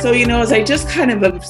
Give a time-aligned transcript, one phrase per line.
[0.00, 1.40] So, you know, as I just kind of am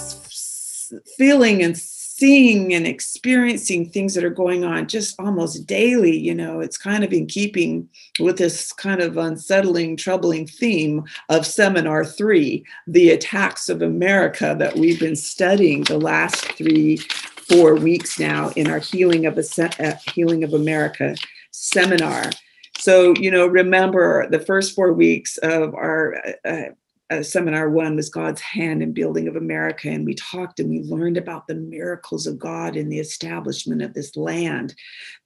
[1.16, 6.59] feeling and seeing and experiencing things that are going on just almost daily, you know,
[6.59, 12.64] it's kind of in keeping with this kind of unsettling, troubling theme of seminar three,
[12.89, 18.69] the attacks of America that we've been studying the last three, four weeks now in
[18.69, 21.14] our healing of a uh, healing of America
[21.53, 22.30] seminar.
[22.79, 26.70] So, you know, remember the first four weeks of our uh,
[27.10, 29.88] uh, seminar one was God's hand in building of America.
[29.88, 33.95] And we talked and we learned about the miracles of God in the establishment of
[33.95, 34.74] this land,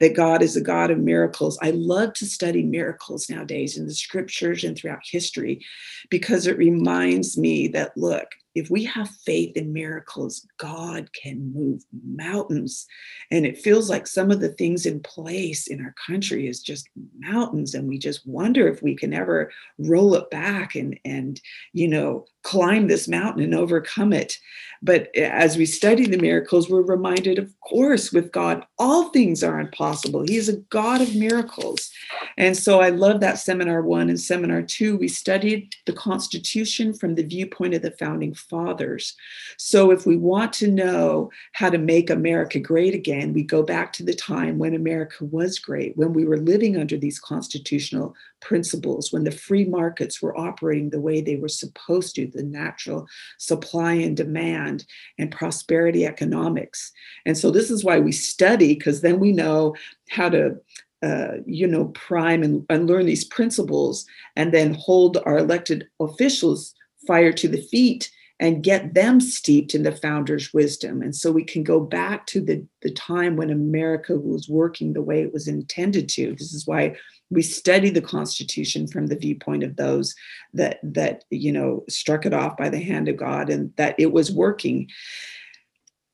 [0.01, 1.59] that God is a God of miracles.
[1.62, 5.65] I love to study miracles nowadays in the scriptures and throughout history
[6.11, 11.85] because it reminds me that, look, if we have faith in miracles, God can move
[12.05, 12.87] mountains.
[13.31, 16.89] And it feels like some of the things in place in our country is just
[17.19, 17.75] mountains.
[17.75, 21.41] And we just wonder if we can ever roll it back and, and
[21.73, 24.39] you know, climb this mountain and overcome it.
[24.83, 29.42] But eh, as we study the miracles, we're reminded, of course, with God, all things
[29.42, 30.23] are impossible.
[30.23, 31.91] He is a God of miracles.
[32.37, 34.98] And so I love that seminar one and seminar two.
[34.98, 39.17] We studied the Constitution from the viewpoint of the founding fathers.
[39.56, 43.92] So if we want to know how to make America great again, we go back
[43.95, 49.11] to the time when America was great, when we were living under these constitutional principles,
[49.11, 53.07] when the free markets were operating the way they were supposed to, the natural
[53.39, 54.85] supply and demand
[55.19, 56.93] and prosperity economics.
[57.27, 59.75] And so this is why we study, because then we know
[60.11, 60.57] how to
[61.05, 66.75] uh, you know, prime and, and learn these principles and then hold our elected officials
[67.07, 71.03] fire to the feet and get them steeped in the founder's wisdom.
[71.03, 75.03] And so we can go back to the, the time when America was working the
[75.03, 76.33] way it was intended to.
[76.33, 76.97] This is why
[77.35, 80.15] we study the Constitution from the viewpoint of those
[80.55, 84.13] that that you know struck it off by the hand of God and that it
[84.13, 84.89] was working.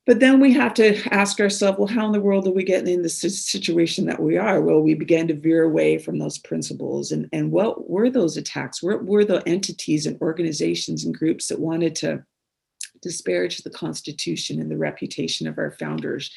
[0.06, 2.92] But then we have to ask ourselves, well, how in the world are we getting
[2.92, 4.60] in the situation that we are?
[4.60, 7.12] Well, we began to veer away from those principles.
[7.12, 8.82] And, and what were those attacks?
[8.82, 12.25] What were the entities and organizations and groups that wanted to
[13.03, 16.32] disparage the Constitution and the reputation of our founders?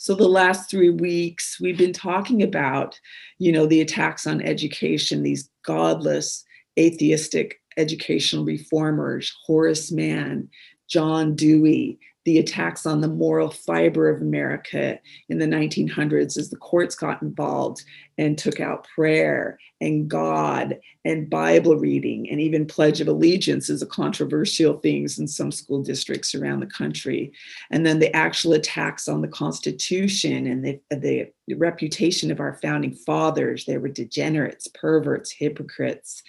[0.00, 2.98] So the last three weeks, we've been talking about,
[3.38, 6.44] you know, the attacks on education, these godless,
[6.78, 10.48] atheistic educational reformers, Horace Mann,
[10.88, 16.56] John Dewey, the attacks on the moral fiber of America in the 1900s as the
[16.56, 17.82] courts got involved
[18.18, 23.80] and took out prayer and God and Bible reading and even Pledge of Allegiance is
[23.80, 27.32] a controversial things in some school districts around the country.
[27.70, 32.92] And then the actual attacks on the Constitution and the, the reputation of our founding
[32.92, 33.64] fathers.
[33.64, 36.22] They were degenerates, perverts, hypocrites,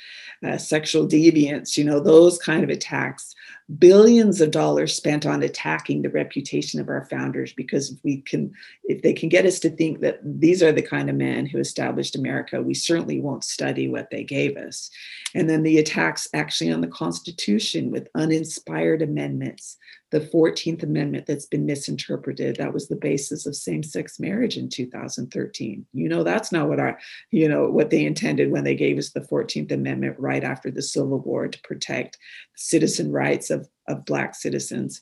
[0.45, 3.35] uh, sexual deviants, you know, those kind of attacks.
[3.77, 9.01] Billions of dollars spent on attacking the reputation of our founders because we can, if
[9.01, 11.78] they can get us to think that these are the kind of men who established
[12.15, 14.89] America, we certainly won't study what they gave us.
[15.33, 19.77] And then the attacks actually on the Constitution with uninspired amendments,
[20.11, 22.55] the 14th Amendment that's been misinterpreted.
[22.55, 25.85] That was the basis of same-sex marriage in 2013.
[25.93, 26.97] You know, that's not what our,
[27.31, 30.81] you know, what they intended when they gave us the 14th Amendment right after the
[30.81, 32.17] Civil War to protect
[32.55, 35.01] citizen rights of, of Black citizens.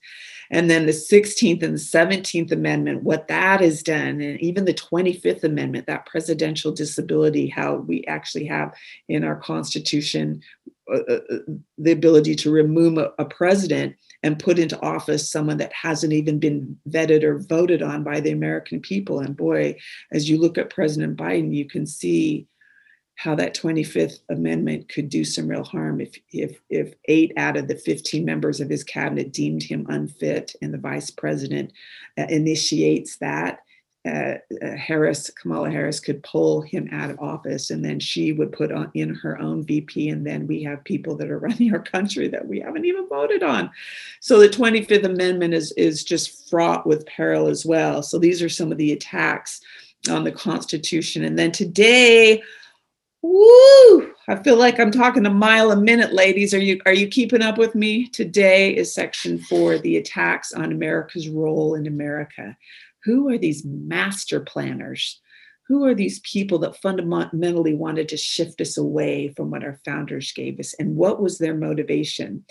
[0.52, 4.74] And then the 16th and the 17th Amendment, what that has done, and even the
[4.74, 8.74] 25th Amendment, that presidential disability, how we actually have
[9.08, 10.42] in our Constitution
[10.90, 11.38] uh, uh, uh
[11.78, 13.94] the ability to remove a, a president
[14.28, 18.32] and put into office someone that hasn't even been vetted or voted on by the
[18.32, 19.22] American people.
[19.22, 19.78] And boy,
[20.12, 22.46] as you look at President Biden, you can see
[23.16, 27.70] how that 25th amendment could do some real harm if if if eight out of
[27.70, 31.72] the 15 members of his cabinet deemed him unfit and the vice president
[32.20, 33.62] uh, initiates that
[34.08, 38.52] uh, uh, Harris, Kamala Harris, could pull him out of office, and then she would
[38.52, 41.82] put on in her own VP, and then we have people that are running our
[41.82, 43.70] country that we haven't even voted on.
[44.20, 48.02] So the 25th Amendment is is just fraught with peril as well.
[48.02, 49.62] So these are some of the attacks
[50.10, 52.42] on the Constitution, and then today.
[53.24, 54.14] Woo!
[54.30, 56.54] I feel like I'm talking a mile a minute, ladies.
[56.54, 58.08] Are you are you keeping up with me?
[58.08, 62.56] Today is section four, the attacks on America's role in America
[63.04, 65.22] who are these master planners
[65.68, 70.32] who are these people that fundamentally wanted to shift us away from what our founders
[70.32, 70.74] gave us?
[70.76, 72.46] And what was their motivation?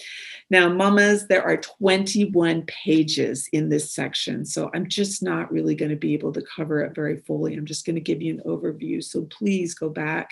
[0.51, 5.91] Now mamas there are 21 pages in this section so i'm just not really going
[5.91, 7.55] to be able to cover it very fully.
[7.55, 10.31] I'm just going to give you an overview so please go back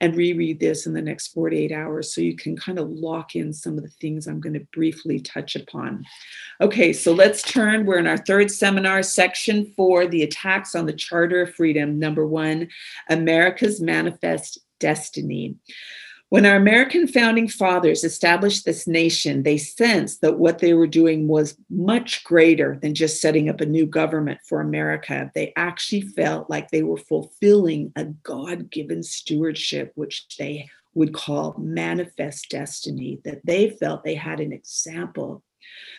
[0.00, 3.52] and reread this in the next 48 hours so you can kind of lock in
[3.52, 6.04] some of the things i'm going to briefly touch upon.
[6.60, 7.86] Okay so let's turn.
[7.86, 12.25] We're in our third seminar section for the attacks on the charter of freedom number
[12.26, 12.68] one,
[13.08, 15.56] America's Manifest Destiny.
[16.28, 21.28] When our American founding fathers established this nation, they sensed that what they were doing
[21.28, 25.30] was much greater than just setting up a new government for America.
[25.36, 31.54] They actually felt like they were fulfilling a God given stewardship, which they would call
[31.58, 35.44] manifest destiny, that they felt they had an example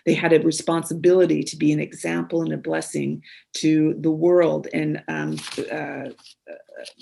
[0.05, 3.23] they had a responsibility to be an example and a blessing
[3.53, 4.67] to the world.
[4.73, 5.37] And um,
[5.71, 6.09] uh,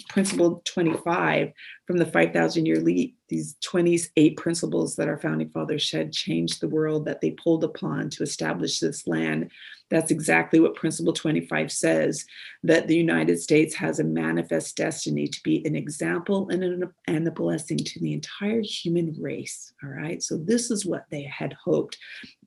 [0.10, 1.51] principle 25
[1.86, 6.68] from the 5,000 year leap, these 28 principles that our founding fathers had changed the
[6.68, 9.51] world that they pulled upon to establish this land.
[9.92, 12.25] That's exactly what principle 25 says
[12.63, 17.27] that the United States has a manifest destiny to be an example and, an, and
[17.27, 19.74] a blessing to the entire human race.
[19.83, 20.22] All right.
[20.24, 21.98] So, this is what they had hoped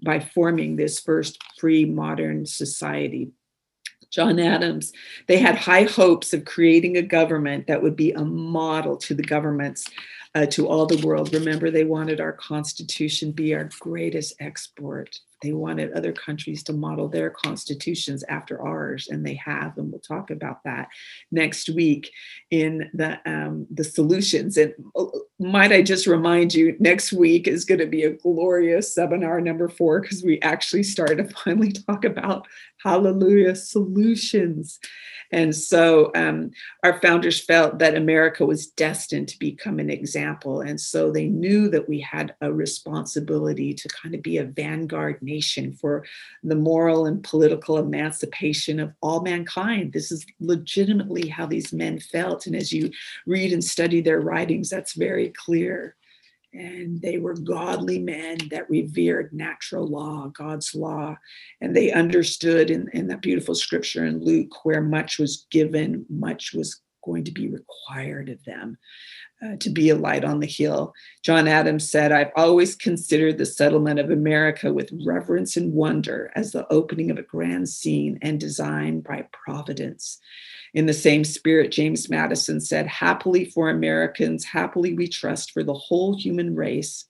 [0.02, 3.30] by forming this first free modern society
[4.10, 4.92] John Adams,
[5.26, 9.22] they had high hopes of creating a government that would be a model to the
[9.22, 9.88] governments,
[10.34, 11.34] uh, to all the world.
[11.34, 15.20] Remember, they wanted our Constitution be our greatest export.
[15.42, 20.00] They wanted other countries to model their constitutions after ours, and they have, and we'll
[20.00, 20.88] talk about that
[21.30, 22.10] next week
[22.50, 24.56] in the um, the solutions.
[24.56, 28.94] And oh, might I just remind you, next week is going to be a glorious
[28.94, 32.46] seminar number four because we actually start to finally talk about
[32.82, 34.78] hallelujah solutions
[35.30, 36.50] and so um,
[36.84, 41.68] our founders felt that america was destined to become an example and so they knew
[41.68, 46.04] that we had a responsibility to kind of be a vanguard nation for
[46.42, 49.92] the moral and political emancipation of all mankind.
[49.92, 52.46] This is legitimately how these men felt.
[52.46, 52.90] And as you
[53.26, 55.94] read and study their writings that's very clear.
[56.54, 61.16] And they were godly men that revered natural law, God's law.
[61.60, 66.54] And they understood in, in that beautiful scripture in Luke where much was given, much
[66.54, 68.78] was going to be required of them
[69.44, 70.92] uh, to be a light on the hill.
[71.22, 76.52] John Adams said, I've always considered the settlement of America with reverence and wonder as
[76.52, 80.18] the opening of a grand scene and designed by providence.
[80.74, 85.74] In the same spirit, James Madison said, Happily for Americans, happily we trust for the
[85.74, 87.06] whole human race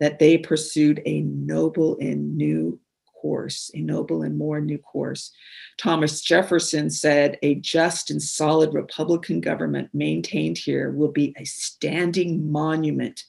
[0.00, 2.78] that they pursued a noble and new
[3.26, 5.32] course, a noble and more new course.
[5.78, 12.50] Thomas Jefferson said, A just and solid Republican government maintained here will be a standing
[12.50, 13.24] monument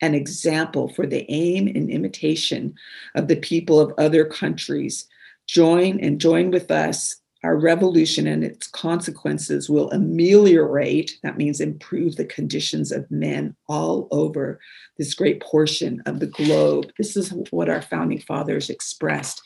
[0.00, 2.74] an example for the aim and imitation
[3.14, 5.06] of the people of other countries.
[5.46, 12.16] Join and join with us our revolution and its consequences will ameliorate, that means improve
[12.16, 14.60] the conditions of men all over
[14.98, 16.92] this great portion of the globe.
[16.98, 19.42] This is what our founding fathers expressed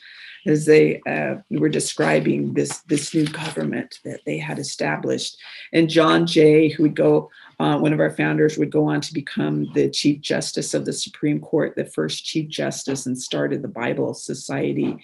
[0.46, 5.36] as they uh, were describing this, this new government that they had established.
[5.72, 9.12] And John Jay, who would go, uh, one of our founders, would go on to
[9.12, 13.68] become the Chief Justice of the Supreme Court, the first Chief Justice, and started the
[13.68, 14.96] Bible Society.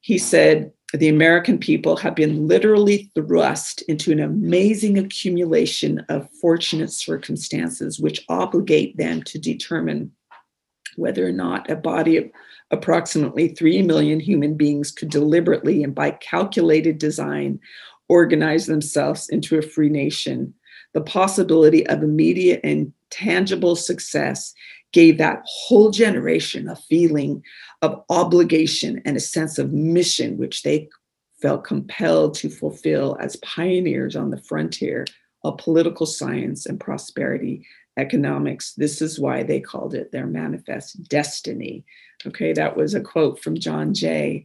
[0.00, 6.90] He said, the American people have been literally thrust into an amazing accumulation of fortunate
[6.90, 10.10] circumstances, which obligate them to determine
[10.96, 12.30] whether or not a body of
[12.72, 17.60] approximately 3 million human beings could deliberately and by calculated design
[18.08, 20.52] organize themselves into a free nation.
[20.92, 24.52] The possibility of immediate and tangible success
[24.92, 27.44] gave that whole generation a feeling
[27.82, 30.88] of obligation and a sense of mission, which they
[31.40, 35.06] felt compelled to fulfill as pioneers on the frontier
[35.44, 38.74] of political science and prosperity economics.
[38.74, 41.84] This is why they called it their manifest destiny.
[42.26, 44.44] Okay, that was a quote from John Jay.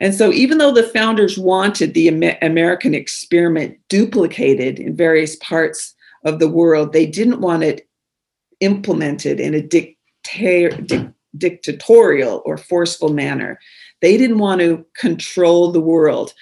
[0.00, 5.94] And so, even though the founders wanted the American experiment duplicated in various parts
[6.24, 7.88] of the world, they didn't want it
[8.60, 13.58] implemented in a dicta- dictatorial or forceful manner.
[14.02, 16.32] They didn't want to control the world.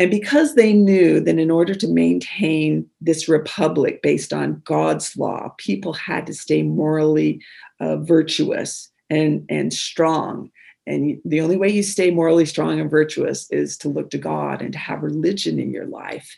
[0.00, 5.54] And because they knew that in order to maintain this republic based on God's law,
[5.58, 7.40] people had to stay morally
[7.80, 10.50] uh, virtuous and, and strong
[10.88, 14.62] And the only way you stay morally strong and virtuous is to look to God
[14.62, 16.34] and to have religion in your life.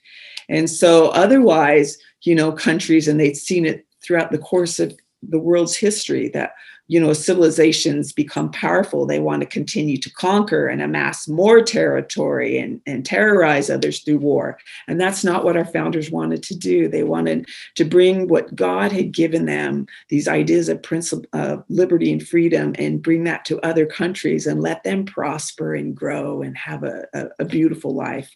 [0.48, 5.38] And so, otherwise, you know, countries, and they've seen it throughout the course of the
[5.38, 6.54] world's history that
[6.90, 9.06] you know civilizations become powerful.
[9.06, 14.18] They want to continue to conquer and amass more territory and, and terrorize others through
[14.18, 14.58] war.
[14.88, 16.88] And that's not what our founders wanted to do.
[16.88, 22.10] They wanted to bring what god had given them these ideas of principle of liberty
[22.12, 26.58] and freedom and bring that to other countries and let them prosper and grow and
[26.58, 28.34] have a, a, a beautiful life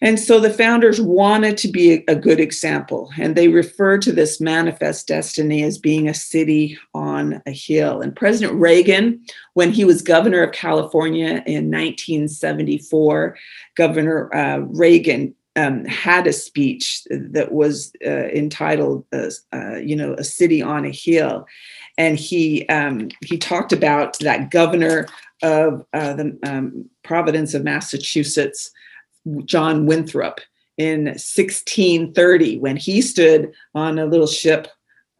[0.00, 4.40] and so the founders wanted to be a, good example, and they referred to this
[4.40, 8.00] manifest destiny as being a city on a hill.
[8.00, 9.20] And President Reagan,
[9.54, 13.36] when he was governor of California in 1974,
[13.76, 20.14] Governor uh, Reagan um, had a speech that was uh, entitled, uh, uh, you know,
[20.14, 21.44] a city on a hill,
[21.96, 25.08] and he um, he talked about that governor
[25.42, 28.70] of uh, the um, Providence of Massachusetts
[29.44, 30.40] John Winthrop
[30.76, 34.68] in 1630 when he stood on a little ship,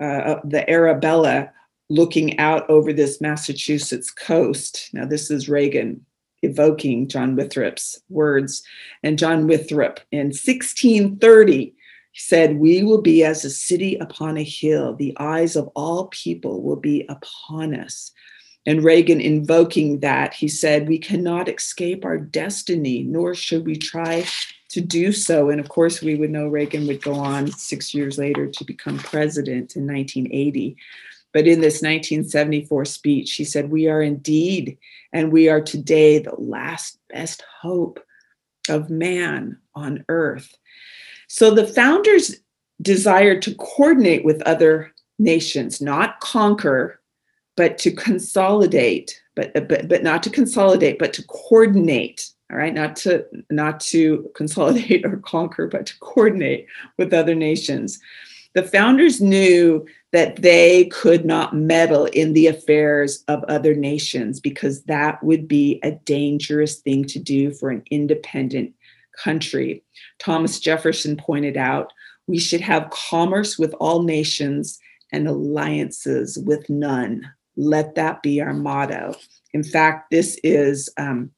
[0.00, 1.50] uh, the Arabella,
[1.90, 4.90] looking out over this Massachusetts coast.
[4.92, 6.04] Now, this is Reagan
[6.42, 8.62] evoking John Winthrop's words.
[9.02, 11.74] And John Winthrop in 1630
[12.14, 14.94] said, We will be as a city upon a hill.
[14.94, 18.12] The eyes of all people will be upon us.
[18.66, 24.26] And Reagan invoking that, he said, We cannot escape our destiny, nor should we try
[24.70, 25.48] to do so.
[25.50, 28.98] And of course, we would know Reagan would go on six years later to become
[28.98, 30.76] president in 1980.
[31.32, 34.78] But in this 1974 speech, he said, We are indeed,
[35.12, 38.00] and we are today the last best hope
[38.68, 40.56] of man on earth.
[41.28, 42.36] So the founders
[42.80, 47.00] desired to coordinate with other nations, not conquer,
[47.58, 52.72] but to consolidate, but, uh, but, but not to consolidate, but to coordinate all right?
[52.72, 58.00] Not to not to consolidate or conquer but to coordinate with other nations.
[58.54, 64.84] The founders knew that they could not meddle in the affairs of other nations because
[64.84, 68.72] that would be a dangerous thing to do for an independent
[69.22, 69.84] country.
[70.18, 71.92] Thomas jefferson pointed out
[72.26, 74.78] we should have commerce with all nations
[75.12, 79.14] and alliances with none let that be our motto.
[79.52, 81.32] In fact, this is, um,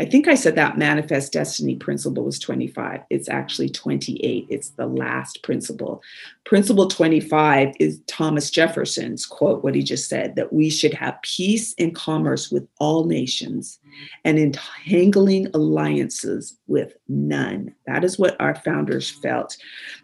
[0.00, 3.00] I think I said that manifest destiny principle was 25.
[3.10, 4.46] It's actually 28.
[4.48, 6.02] It's the last principle.
[6.44, 11.74] Principle 25 is Thomas Jefferson's quote, what he just said that we should have peace
[11.78, 13.78] and commerce with all nations
[14.24, 17.74] and entangling alliances with none.
[17.86, 19.56] That is what our founders felt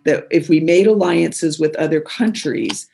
[0.04, 2.88] that if we made alliances with other countries,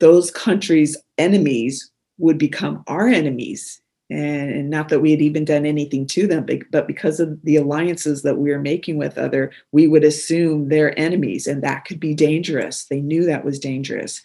[0.00, 3.80] those countries' enemies would become our enemies.
[4.10, 8.22] And, not that we had even done anything to them, but because of the alliances
[8.22, 12.14] that we were making with other, we would assume they're enemies, and that could be
[12.14, 12.84] dangerous.
[12.86, 14.22] They knew that was dangerous.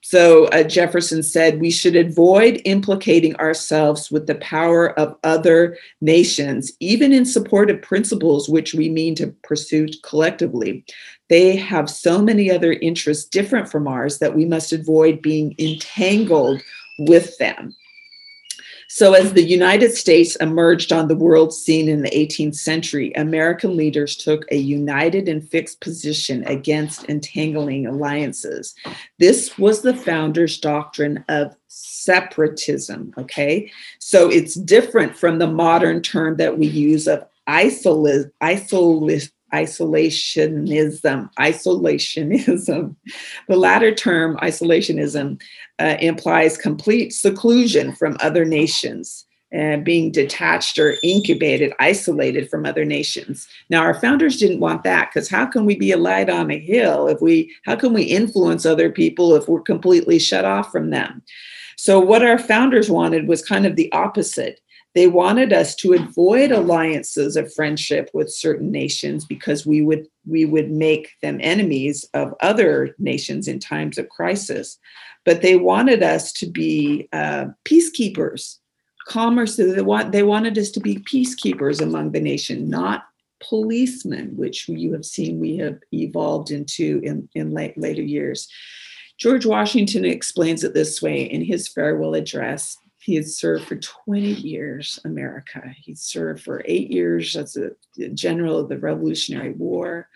[0.00, 6.72] So uh, Jefferson said we should avoid implicating ourselves with the power of other nations,
[6.80, 10.84] even in support of principles which we mean to pursue collectively.
[11.32, 16.60] They have so many other interests different from ours that we must avoid being entangled
[16.98, 17.74] with them.
[18.90, 23.78] So, as the United States emerged on the world scene in the 18th century, American
[23.78, 28.74] leaders took a united and fixed position against entangling alliances.
[29.18, 33.14] This was the founders' doctrine of separatism.
[33.16, 33.72] Okay.
[34.00, 38.32] So, it's different from the modern term that we use of isolism
[39.52, 41.30] isolationism.
[41.38, 42.96] Isolationism.
[43.48, 45.40] The latter term, isolationism,
[45.78, 52.84] uh, implies complete seclusion from other nations and being detached or incubated, isolated from other
[52.84, 53.46] nations.
[53.68, 56.58] Now, our founders didn't want that because how can we be a light on a
[56.58, 60.90] hill if we, how can we influence other people if we're completely shut off from
[60.90, 61.22] them?
[61.76, 64.60] So, what our founders wanted was kind of the opposite.
[64.94, 70.44] They wanted us to avoid alliances of friendship with certain nations because we would we
[70.44, 74.78] would make them enemies of other nations in times of crisis.
[75.24, 78.58] But they wanted us to be uh, peacekeepers.
[79.08, 79.56] Commerce.
[79.56, 83.04] They want they wanted us to be peacekeepers among the nation, not
[83.42, 88.48] policemen, which you have seen we have evolved into in, in late, later years.
[89.18, 94.20] George Washington explains it this way in his farewell address he had served for 20
[94.20, 95.60] years America.
[95.76, 97.72] He served for eight years as a
[98.10, 100.08] general of the Revolutionary War.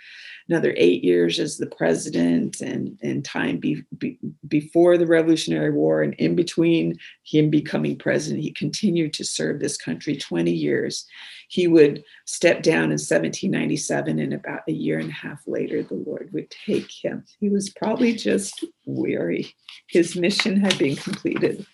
[0.49, 6.03] another eight years as the president and, and time be, be, before the Revolutionary War
[6.03, 11.07] and in between him becoming president, he continued to serve this country 20 years.
[11.49, 15.95] He would step down in 1797, and about a year and a half later, the
[15.95, 17.25] Lord would take him.
[17.41, 19.57] He was probably just weary.
[19.89, 21.67] His mission had been completed.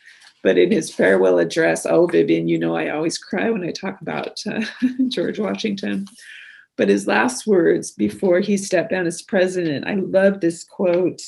[0.43, 4.01] But in his farewell address, oh, Vivian, you know I always cry when I talk
[4.01, 4.63] about uh,
[5.09, 6.07] George Washington.
[6.77, 11.23] But his last words before he stepped down as president, I love this quote.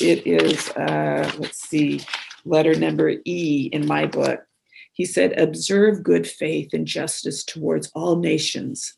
[0.00, 2.00] It is, uh, let's see,
[2.44, 4.40] letter number E in my book.
[4.92, 8.94] He said, Observe good faith and justice towards all nations.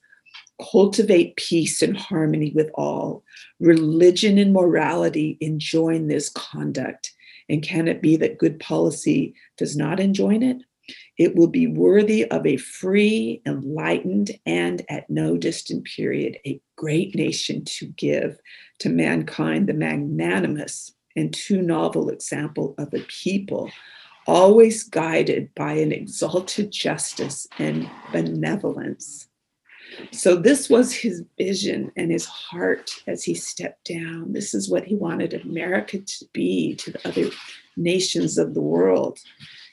[0.70, 3.24] Cultivate peace and harmony with all.
[3.58, 7.12] Religion and morality enjoin this conduct
[7.49, 10.59] and can it be that good policy does not enjoin it?
[11.19, 17.14] It will be worthy of a free, enlightened, and at no distant period, a great
[17.14, 18.38] nation to give
[18.78, 23.71] to mankind the magnanimous and too novel example of a people
[24.26, 29.28] always guided by an exalted justice and benevolence.
[30.12, 34.33] So, this was his vision and his heart as he stepped down.
[34.33, 37.30] This is what he wanted America to be to the other
[37.76, 39.18] nations of the world.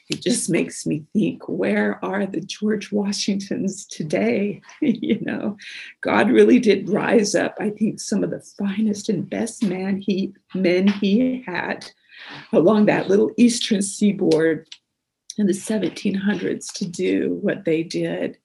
[0.09, 4.61] It just makes me think where are the George Washingtons today?
[4.81, 5.57] you know,
[6.01, 10.33] God really did rise up, I think, some of the finest and best man he,
[10.53, 11.89] men he had
[12.53, 14.67] along that little eastern seaboard
[15.37, 18.37] in the 1700s to do what they did.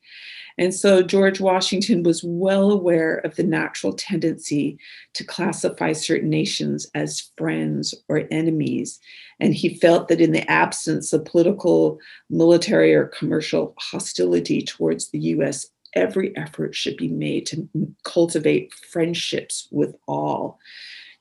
[0.61, 4.79] And so George Washington was well aware of the natural tendency
[5.15, 9.01] to classify certain nations as friends or enemies.
[9.41, 11.99] And he felt that in the absence of political,
[12.29, 17.67] military, or commercial hostility towards the US, every effort should be made to
[18.05, 20.59] cultivate friendships with all.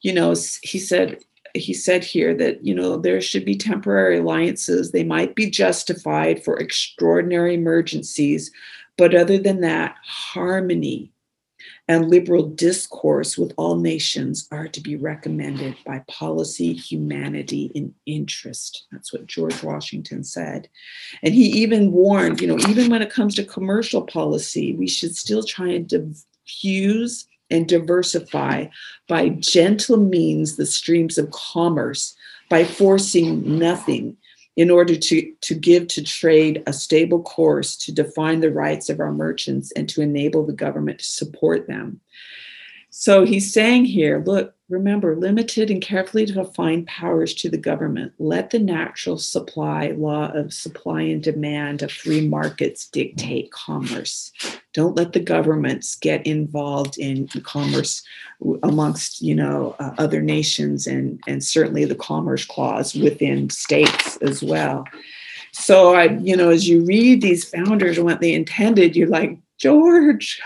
[0.01, 1.17] You know, he said,
[1.55, 6.43] he said here that you know there should be temporary alliances they might be justified
[6.43, 8.51] for extraordinary emergencies
[9.00, 11.13] but other than that, harmony
[11.88, 18.88] and liberal discourse with all nations are to be recommended by policy, humanity, and interest.
[18.91, 20.68] That's what George Washington said.
[21.24, 25.15] And he even warned, you know, even when it comes to commercial policy, we should
[25.15, 28.65] still try and diffuse and diversify
[29.08, 32.15] by gentle means the streams of commerce,
[32.50, 34.18] by forcing nothing
[34.60, 39.00] in order to, to give to trade a stable course to define the rights of
[39.00, 42.02] our merchants and to enable the government to support them.
[42.91, 48.13] So he's saying here look, remember, limited and carefully defined powers to the government.
[48.19, 54.32] Let the natural supply law of supply and demand of free markets dictate commerce.
[54.73, 58.04] Don't let the governments get involved in commerce
[58.63, 64.43] amongst, you know, uh, other nations and, and certainly the commerce clause within states as
[64.43, 64.86] well.
[65.52, 69.38] So I, you know, as you read these founders and what they intended, you're like,
[69.58, 70.41] George,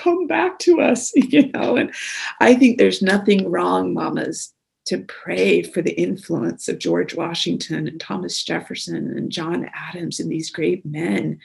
[0.00, 1.76] come back to us, you know.
[1.76, 1.92] And
[2.40, 4.52] I think there's nothing wrong, mamas,
[4.86, 10.30] to pray for the influence of George Washington and Thomas Jefferson and John Adams and
[10.30, 11.38] these great men.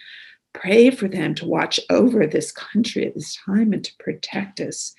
[0.53, 4.95] Pray for them to watch over this country at this time and to protect us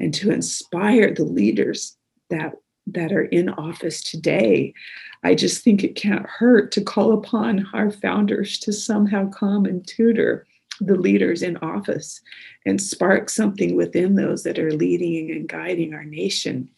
[0.00, 1.96] and to inspire the leaders
[2.30, 2.54] that
[2.86, 4.74] that are in office today.
[5.22, 9.86] I just think it can't hurt to call upon our founders to somehow come and
[9.86, 10.46] tutor
[10.80, 12.20] the leaders in office
[12.66, 16.68] and spark something within those that are leading and guiding our nation.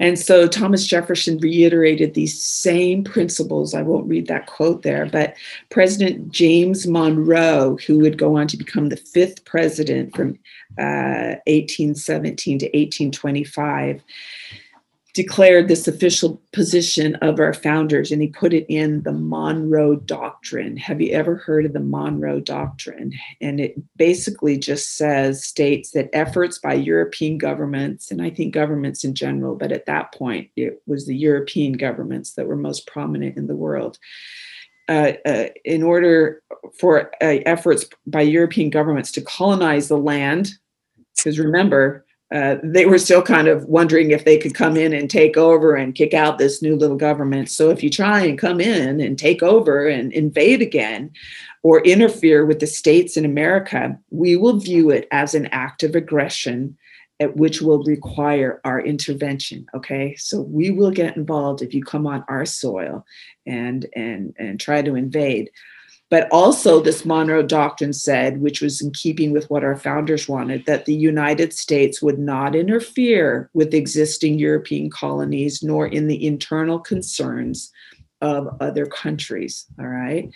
[0.00, 3.74] And so Thomas Jefferson reiterated these same principles.
[3.74, 5.34] I won't read that quote there, but
[5.70, 10.30] President James Monroe, who would go on to become the fifth president from
[10.78, 14.02] uh, 1817 to 1825,
[15.14, 20.76] declared this official position of our founders and he put it in the Monroe Doctrine.
[20.76, 23.12] Have you ever heard of the Monroe Doctrine?
[23.40, 29.04] And it basically just says, states that efforts by European governments, and I think governments
[29.04, 33.36] in general, but at that point it was the European governments that were most prominent
[33.36, 33.98] in the world.
[34.88, 36.42] Uh, uh, in order
[36.78, 40.50] for uh, efforts by European governments to colonize the land,
[41.16, 45.08] because remember, uh, they were still kind of wondering if they could come in and
[45.08, 47.48] take over and kick out this new little government.
[47.48, 51.12] So if you try and come in and take over and invade again
[51.62, 55.94] or interfere with the states in America, we will view it as an act of
[55.94, 56.76] aggression
[57.36, 62.24] which will require our intervention okay so we will get involved if you come on
[62.28, 63.06] our soil
[63.46, 65.48] and and and try to invade
[66.10, 70.66] But also, this Monroe Doctrine said, which was in keeping with what our founders wanted,
[70.66, 76.78] that the United States would not interfere with existing European colonies nor in the internal
[76.78, 77.72] concerns
[78.24, 79.66] of other countries.
[79.78, 80.30] All right.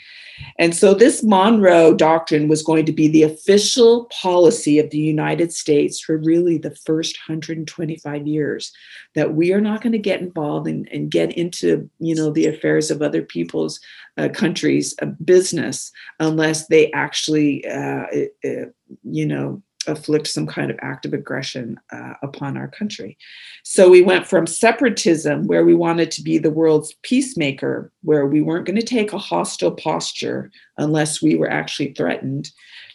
[0.58, 5.52] And so this Monroe Doctrine was going to be the official policy of the United
[5.54, 8.72] States for really the first 125 years
[9.14, 12.46] that we are not going to get involved and, and get into, you know, the
[12.46, 13.80] affairs of other people's
[14.18, 18.04] uh, countries' business unless they actually, uh,
[18.44, 18.66] uh
[19.02, 23.16] you know, afflict some kind of act of aggression uh, upon our country.
[23.64, 28.40] So we went from separatism, where we wanted to be the world's peacemaker, where we
[28.40, 32.50] weren't going to take a hostile posture unless we were actually threatened,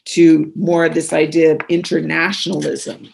[0.05, 3.13] to more of this idea of internationalism,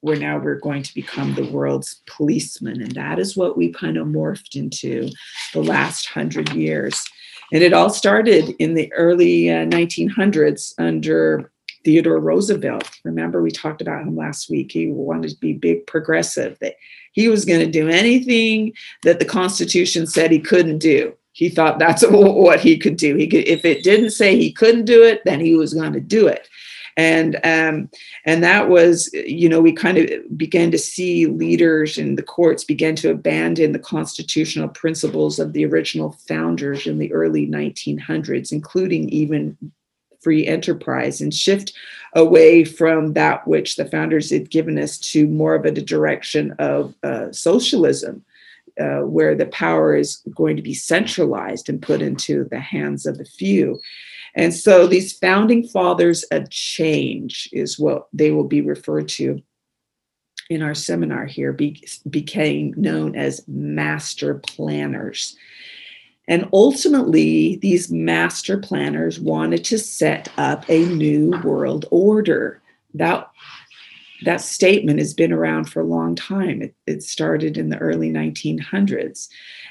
[0.00, 2.80] where now we're going to become the world's policeman.
[2.82, 5.10] And that is what we kind of morphed into
[5.52, 7.02] the last hundred years.
[7.52, 11.50] And it all started in the early uh, 1900s under
[11.84, 12.90] Theodore Roosevelt.
[13.04, 14.72] Remember, we talked about him last week.
[14.72, 16.76] He wanted to be big progressive, that
[17.12, 21.14] he was going to do anything that the Constitution said he couldn't do.
[21.32, 23.16] He thought that's what he could do.
[23.16, 26.00] He could, if it didn't say he couldn't do it, then he was going to
[26.00, 26.48] do it.
[26.96, 27.90] And um,
[28.24, 32.62] and that was, you know, we kind of began to see leaders in the courts
[32.62, 39.08] begin to abandon the constitutional principles of the original founders in the early 1900s, including
[39.08, 39.58] even
[40.24, 41.72] free enterprise and shift
[42.14, 46.94] away from that which the founders had given us to more of a direction of
[47.02, 48.24] uh, socialism,
[48.80, 53.18] uh, where the power is going to be centralized and put into the hands of
[53.18, 53.80] the few.
[54.34, 59.42] And so these founding fathers of change is what they will be referred to
[60.50, 65.36] in our seminar here, be, became known as master planners.
[66.26, 72.62] And ultimately, these master planners wanted to set up a new world order.
[72.94, 73.30] That,
[74.24, 76.62] that statement has been around for a long time.
[76.62, 79.28] It, it started in the early 1900s.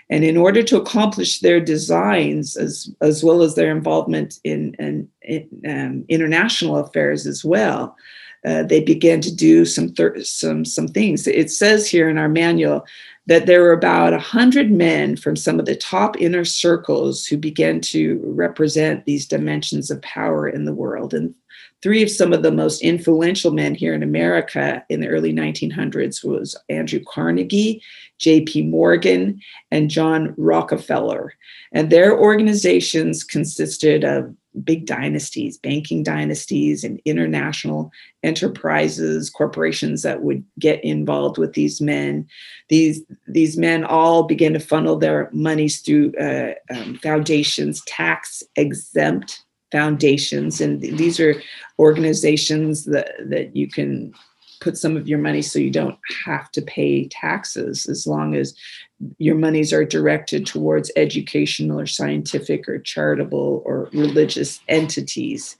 [0.10, 5.10] And in order to accomplish their designs, as, as well as their involvement in, in,
[5.24, 7.96] in um, international affairs as well,
[8.46, 11.28] uh, they began to do some, thir- some, some things.
[11.28, 12.86] It says here in our manual
[13.26, 17.38] that there were about a 100 men from some of the top inner circles who
[17.38, 21.14] began to represent these dimensions of power in the world.
[21.14, 21.34] And
[21.84, 26.24] three of some of the most influential men here in America in the early 1900s
[26.24, 27.84] was Andrew Carnegie,
[28.20, 28.64] J.P.
[28.64, 31.34] Morgan, and John Rockefeller.
[31.74, 37.92] And their organizations consisted of big dynasties, banking dynasties, and international
[38.24, 42.26] enterprises, corporations that would get involved with these men.
[42.70, 49.44] These these men all began to funnel their monies through uh, um, foundations, tax exempt
[49.74, 51.42] foundations, and these are
[51.80, 54.14] organizations that that you can
[54.62, 58.56] put some of your money so you don't have to pay taxes as long as
[59.18, 65.58] your monies are directed towards educational or scientific or charitable or religious entities.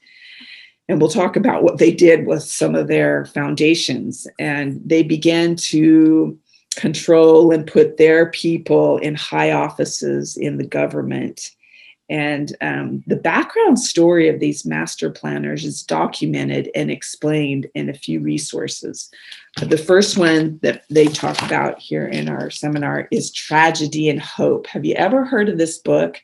[0.88, 4.26] And we'll talk about what they did with some of their foundations.
[4.38, 6.38] And they began to
[6.76, 11.50] control and put their people in high offices in the government
[12.10, 17.94] and um, the background story of these master planners is documented and explained in a
[17.94, 19.10] few resources.
[19.58, 24.66] The first one that they talk about here in our seminar is Tragedy and Hope.
[24.66, 26.20] Have you ever heard of this book?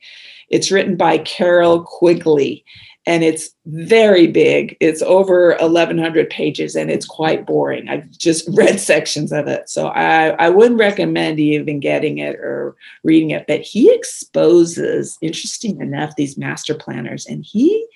[0.51, 2.64] It's written by Carroll Quigley
[3.07, 4.77] and it's very big.
[4.81, 7.89] It's over 1,100 pages and it's quite boring.
[7.89, 9.69] I've just read sections of it.
[9.69, 13.47] So I, I wouldn't recommend even getting it or reading it.
[13.49, 17.87] But he exposes, interesting enough, these master planners, and he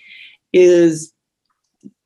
[0.53, 1.13] is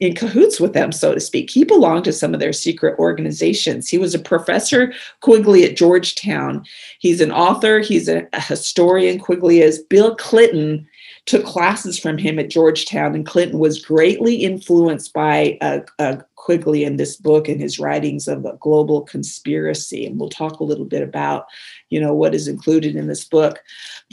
[0.01, 1.51] in cahoots with them, so to speak.
[1.51, 3.89] He belonged to some of their secret organizations.
[3.89, 6.65] He was a professor, Quigley, at Georgetown.
[6.99, 9.21] He's an author, he's a, a historian.
[9.21, 9.79] Quigley is.
[9.79, 10.88] Bill Clinton
[11.29, 16.85] took classes from him at Georgetown, and Clinton was greatly influenced by uh, uh, Quigley
[16.85, 20.07] in this book and his writings of a global conspiracy.
[20.07, 21.45] And we'll talk a little bit about,
[21.91, 23.59] you know, what is included in this book.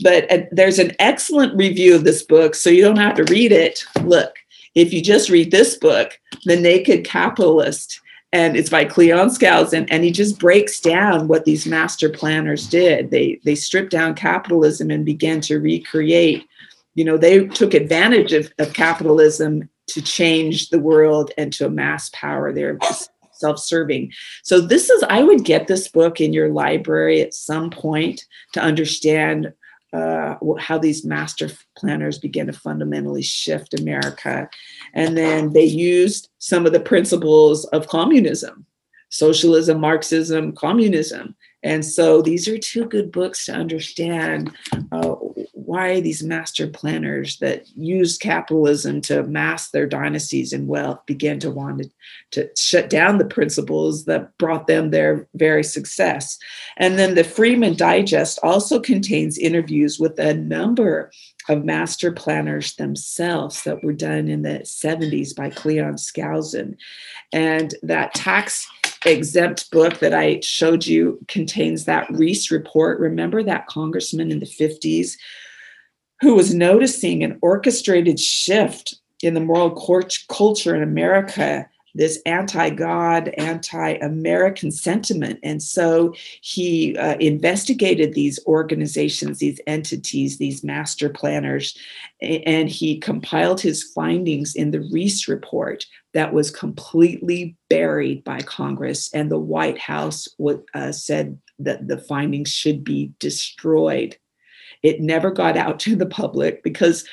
[0.04, 3.54] But uh, there's an excellent review of this book, so you don't have to read
[3.54, 3.86] it.
[4.04, 4.36] Look,
[4.76, 8.02] if you just read this book, The Naked Capitalist,
[8.34, 13.10] and it's by Cleon Skousen, and he just breaks down what these master planners did.
[13.10, 16.46] They they stripped down capitalism and began to recreate
[16.96, 22.10] you know they took advantage of, of capitalism to change the world and to amass
[22.14, 22.78] power they're
[23.32, 24.12] self-serving
[24.44, 28.62] so this is i would get this book in your library at some point to
[28.62, 29.54] understand
[29.96, 34.50] uh, how these master planners began to fundamentally shift America.
[34.94, 38.66] And then they used some of the principles of communism,
[39.10, 41.36] socialism, Marxism, communism.
[41.66, 44.56] And so these are two good books to understand
[44.92, 45.16] uh,
[45.54, 51.50] why these master planners that used capitalism to amass their dynasties and wealth began to
[51.50, 51.90] want to,
[52.32, 56.38] to shut down the principles that brought them their very success.
[56.78, 61.12] And then the Freeman Digest also contains interviews with a number
[61.50, 66.78] of master planners themselves that were done in the 70s by Cleon Skousen.
[67.34, 68.68] And that tax
[69.06, 73.00] exempt book that I showed you contains that Reece report.
[73.00, 75.14] Remember that congressman in the 50s
[76.22, 79.72] who was noticing an orchestrated shift in the moral
[80.30, 85.40] culture in America, this anti God, anti American sentiment.
[85.42, 91.76] And so he uh, investigated these organizations, these entities, these master planners,
[92.22, 99.10] and he compiled his findings in the Reece report that was completely buried by Congress.
[99.14, 100.28] And the White House
[100.74, 104.18] uh, said that the findings should be destroyed.
[104.84, 107.06] It never got out to the public because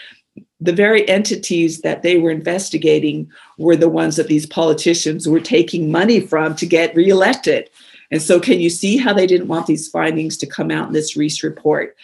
[0.62, 5.90] the very entities that they were investigating were the ones that these politicians were taking
[5.90, 7.68] money from to get reelected.
[8.10, 10.92] And so, can you see how they didn't want these findings to come out in
[10.92, 11.96] this Reece report?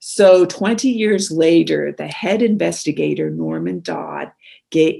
[0.00, 4.32] So, 20 years later, the head investigator, Norman Dodd,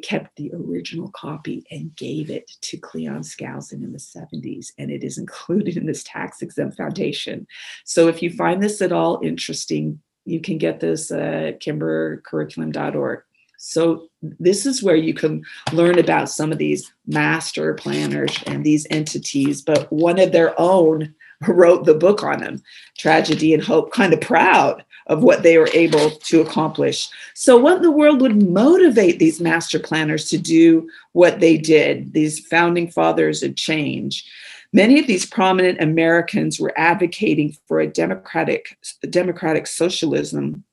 [0.02, 5.02] kept the original copy and gave it to Cleon Skousen in the 70s, and it
[5.02, 7.46] is included in this tax exempt foundation.
[7.84, 13.22] So if you find this at all interesting, you can get this at kimbercurriculum.org.
[13.64, 14.08] So
[14.40, 19.62] this is where you can learn about some of these master planners and these entities,
[19.62, 21.14] but one of their own
[21.48, 22.62] wrote the book on them,
[22.98, 27.08] Tragedy and Hope, kind of proud of what they were able to accomplish.
[27.34, 32.12] So, what in the world would motivate these master planners to do what they did,
[32.12, 34.28] these founding fathers of change?
[34.72, 38.78] Many of these prominent Americans were advocating for a democratic,
[39.10, 40.64] democratic socialism,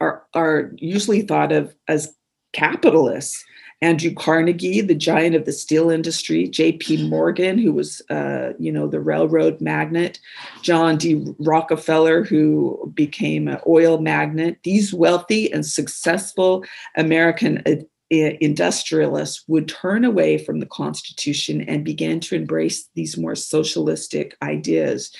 [0.00, 2.14] are, are usually thought of as
[2.52, 3.44] capitalists
[3.82, 7.08] Andrew Carnegie, the giant of the steel industry, J.P.
[7.08, 10.18] Morgan, who was, uh, you know, the railroad magnate,
[10.62, 11.34] John D.
[11.38, 14.62] Rockefeller, who became an oil magnate.
[14.62, 16.64] These wealthy and successful
[16.96, 23.34] American uh, industrialists would turn away from the Constitution and begin to embrace these more
[23.34, 25.10] socialistic ideas.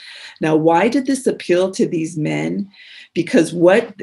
[0.41, 2.71] Now, why did this appeal to these men?
[3.13, 3.95] Because what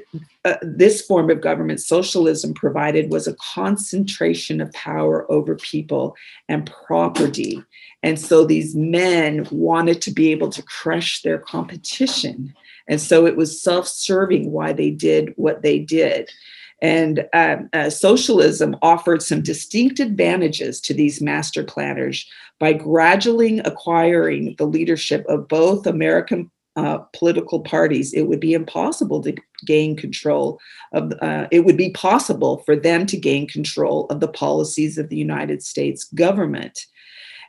[0.44, 6.18] uh, this form of government, socialism, provided was a concentration of power over people
[6.50, 7.64] and property.
[8.02, 12.54] And so these men wanted to be able to crush their competition.
[12.88, 16.30] And so it was self serving why they did what they did.
[16.84, 24.56] And um, uh, socialism offered some distinct advantages to these master planners by gradually acquiring
[24.58, 28.14] the leadership of both American uh, political parties.
[28.14, 29.34] It would be impossible to
[29.66, 30.60] gain control
[30.92, 35.08] of, uh, it would be possible for them to gain control of the policies of
[35.08, 36.86] the United States government.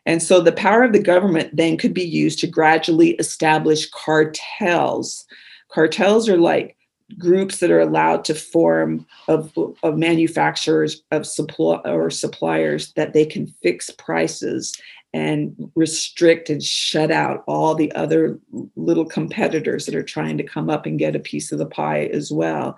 [0.06, 5.24] And so the power of the government then could be used to gradually establish cartels.
[5.72, 6.76] Cartels are like
[7.18, 13.26] groups that are allowed to form of, of manufacturers of supply or suppliers that they
[13.26, 14.74] can fix prices
[15.12, 18.38] and restrict and shut out all the other
[18.74, 22.06] little competitors that are trying to come up and get a piece of the pie
[22.06, 22.76] as well.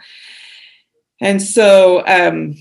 [1.20, 2.55] And so um,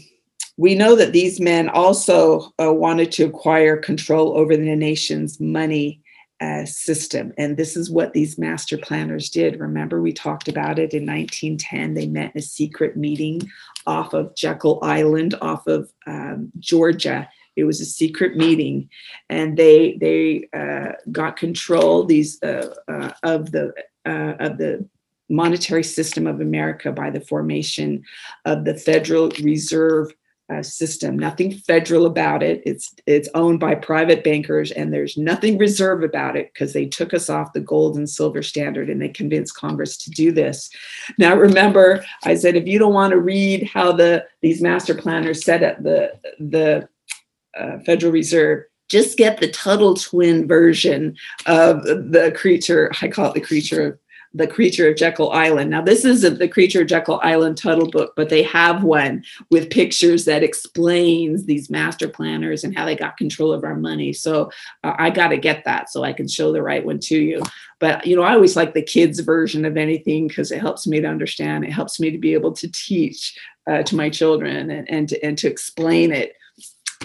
[0.55, 6.01] we know that these men also uh, wanted to acquire control over the nation's money
[6.41, 7.33] uh, system.
[7.37, 9.59] And this is what these master planners did.
[9.59, 11.93] Remember, we talked about it in 1910.
[11.93, 13.41] They met in a secret meeting
[13.87, 17.29] off of Jekyll Island, off of um, Georgia.
[17.55, 18.89] It was a secret meeting,
[19.29, 23.73] and they they uh, got control these uh, uh of the
[24.05, 24.85] uh, of the
[25.29, 28.03] monetary system of America by the formation
[28.43, 30.13] of the Federal Reserve
[30.49, 31.17] uh, system.
[31.17, 32.61] Nothing federal about it.
[32.65, 37.13] It's it's owned by private bankers, and there's nothing reserve about it because they took
[37.13, 40.69] us off the gold and silver standard, and they convinced Congress to do this.
[41.17, 45.43] Now, remember, I said if you don't want to read how the these master planners
[45.43, 46.87] set up the the
[47.57, 51.15] uh, Federal Reserve, just get the Tuttle Twin version
[51.47, 52.91] of the creature.
[53.01, 53.99] I call it the creature
[54.35, 55.69] the Creature of Jekyll Island.
[55.69, 59.69] Now, this isn't the Creature of Jekyll Island Tuttle book, but they have one with
[59.69, 64.11] pictures that explains these master planners and how they got control of our money.
[64.11, 64.51] So
[64.83, 67.41] uh, I got to get that so I can show the right one to you.
[67.79, 70.99] But you know, I always like the kids' version of anything because it helps me
[70.99, 71.63] to understand.
[71.63, 75.37] It helps me to be able to teach uh, to my children and and and
[75.37, 76.33] to explain it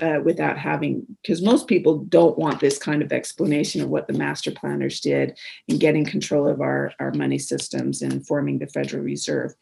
[0.03, 4.13] uh, without having because most people don't want this kind of explanation of what the
[4.13, 9.03] master planners did in getting control of our, our money systems and forming the federal
[9.03, 9.55] reserve.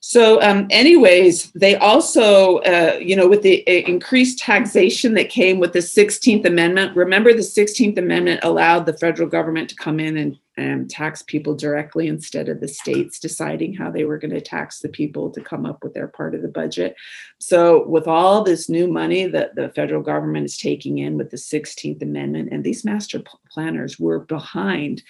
[0.00, 5.58] So um, anyways they also uh, you know with the uh, increased taxation that came
[5.58, 10.16] with the 16th amendment remember the 16th amendment allowed the federal government to come in
[10.16, 14.40] and and tax people directly instead of the states deciding how they were going to
[14.40, 16.96] tax the people to come up with their part of the budget.
[17.38, 21.36] So, with all this new money that the federal government is taking in with the
[21.36, 25.02] 16th Amendment, and these master planners were behind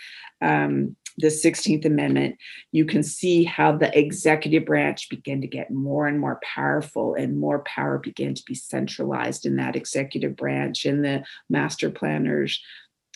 [0.43, 2.37] um, the 16th Amendment,
[2.71, 7.41] you can see how the executive branch began to get more and more powerful, and
[7.41, 12.63] more power began to be centralized in that executive branch, and the master planners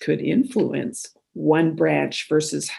[0.00, 2.70] could influence one branch versus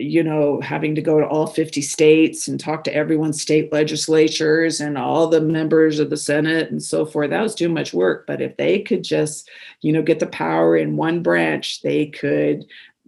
[0.00, 4.80] you know having to go to all 50 states and talk to everyone's state legislatures
[4.80, 7.30] and all the members of the senate and so forth.
[7.30, 10.76] That was too much work but if they could just you know get the power
[10.76, 12.64] in one branch they could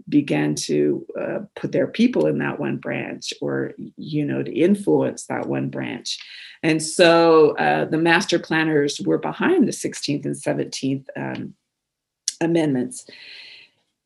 [0.08, 5.26] begin to uh, put their people in that one branch or you know to influence
[5.26, 6.18] that one branch.
[6.62, 11.54] And so uh, the master planners were behind the 16th and 17th um,
[12.40, 13.06] amendments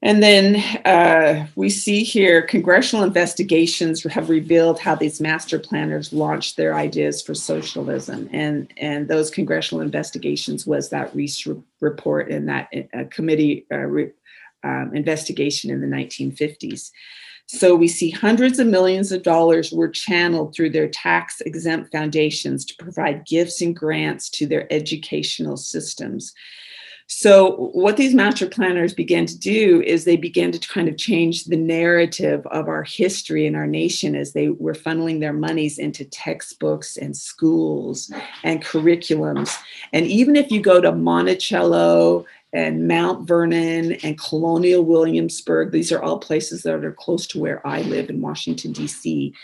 [0.04, 6.58] and then uh, we see here congressional investigations have revealed how these master planners launched
[6.58, 8.28] their ideas for socialism.
[8.30, 11.48] And, and those congressional investigations was that Reece
[11.80, 14.10] report and that uh, committee uh, re,
[14.62, 16.90] um, investigation in the 1950s.
[17.46, 22.66] So we see hundreds of millions of dollars were channeled through their tax exempt foundations
[22.66, 26.34] to provide gifts and grants to their educational systems.
[27.06, 31.44] So, what these master planners began to do is they began to kind of change
[31.44, 36.06] the narrative of our history and our nation as they were funneling their monies into
[36.06, 38.10] textbooks and schools
[38.42, 39.54] and curriculums.
[39.92, 46.02] And even if you go to Monticello and Mount Vernon and Colonial Williamsburg, these are
[46.02, 49.34] all places that are close to where I live in Washington, D.C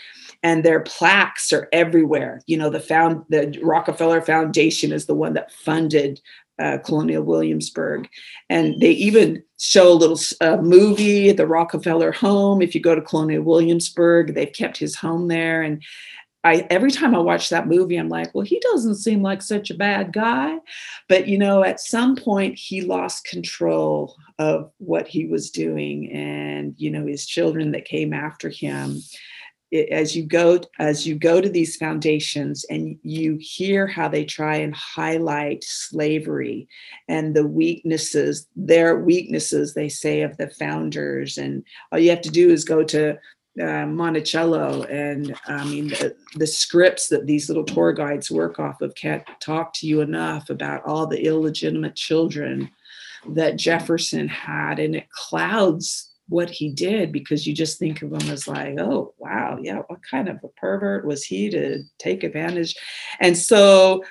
[0.43, 2.41] and their plaques are everywhere.
[2.47, 6.19] You know, the found the Rockefeller Foundation is the one that funded
[6.59, 8.07] uh, Colonial Williamsburg.
[8.49, 12.61] And they even show a little uh, movie at the Rockefeller home.
[12.61, 15.61] If you go to Colonial Williamsburg, they've kept his home there.
[15.61, 15.83] And
[16.43, 19.69] I every time I watch that movie, I'm like, well, he doesn't seem like such
[19.69, 20.57] a bad guy.
[21.07, 26.11] But you know, at some point he lost control of what he was doing.
[26.11, 29.01] And, you know, his children that came after him
[29.73, 34.57] as you go as you go to these foundations and you hear how they try
[34.57, 36.67] and highlight slavery
[37.07, 41.37] and the weaknesses their weaknesses they say of the founders.
[41.37, 43.17] And all you have to do is go to
[43.61, 48.81] uh, Monticello and I mean the, the scripts that these little tour guides work off
[48.81, 52.69] of can't talk to you enough about all the illegitimate children
[53.29, 54.79] that Jefferson had.
[54.79, 59.13] And it clouds what he did because you just think of him as like, oh
[59.17, 62.75] wow, yeah, what kind of a pervert was he to take advantage?
[63.19, 64.03] And so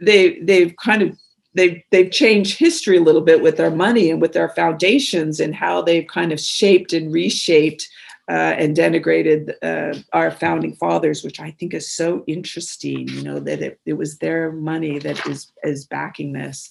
[0.00, 1.16] they they've kind of
[1.54, 5.54] they've they've changed history a little bit with their money and with their foundations and
[5.54, 7.88] how they've kind of shaped and reshaped
[8.28, 13.08] uh, and denigrated uh, our founding fathers, which I think is so interesting.
[13.08, 16.70] You know that it, it was their money that is is backing this,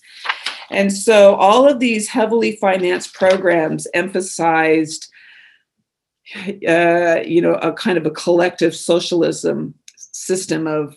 [0.71, 5.11] and so all of these heavily financed programs emphasized,
[6.67, 10.95] uh, you know, a kind of a collective socialism system of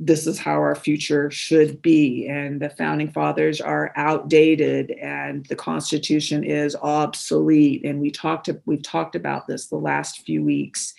[0.00, 5.54] this is how our future should be and the founding fathers are outdated and the
[5.54, 10.94] constitution is obsolete and we talked we've talked about this the last few weeks.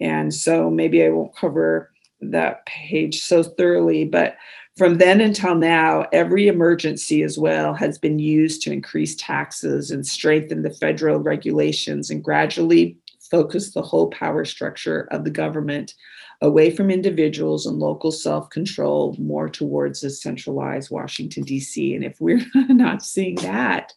[0.00, 4.36] And so maybe i won't cover that page so thoroughly but
[4.76, 10.06] from then until now, every emergency as well has been used to increase taxes and
[10.06, 12.96] strengthen the federal regulations and gradually
[13.30, 15.94] focus the whole power structure of the government
[16.40, 21.94] away from individuals and local self control more towards a centralized Washington, D.C.
[21.94, 23.92] And if we're not seeing that,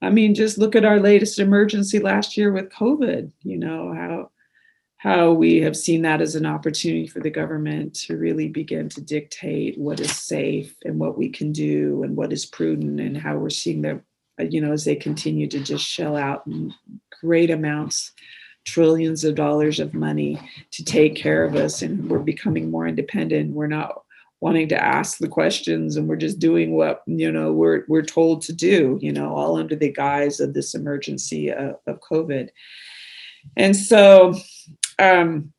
[0.00, 4.30] I mean, just look at our latest emergency last year with COVID, you know, how
[4.98, 9.00] how we have seen that as an opportunity for the government to really begin to
[9.00, 13.36] dictate what is safe and what we can do and what is prudent and how
[13.36, 14.00] we're seeing the
[14.38, 16.48] uh, you know, as they continue to just shell out
[17.20, 18.12] great amounts,
[18.64, 20.38] trillions of dollars of money
[20.70, 23.54] to take care of us, and we're becoming more independent.
[23.54, 24.02] We're not
[24.40, 28.40] wanting to ask the questions and we're just doing what you know we're we're told
[28.40, 32.48] to do you know all under the guise of this emergency of, of covid
[33.56, 34.32] and so
[34.98, 35.52] um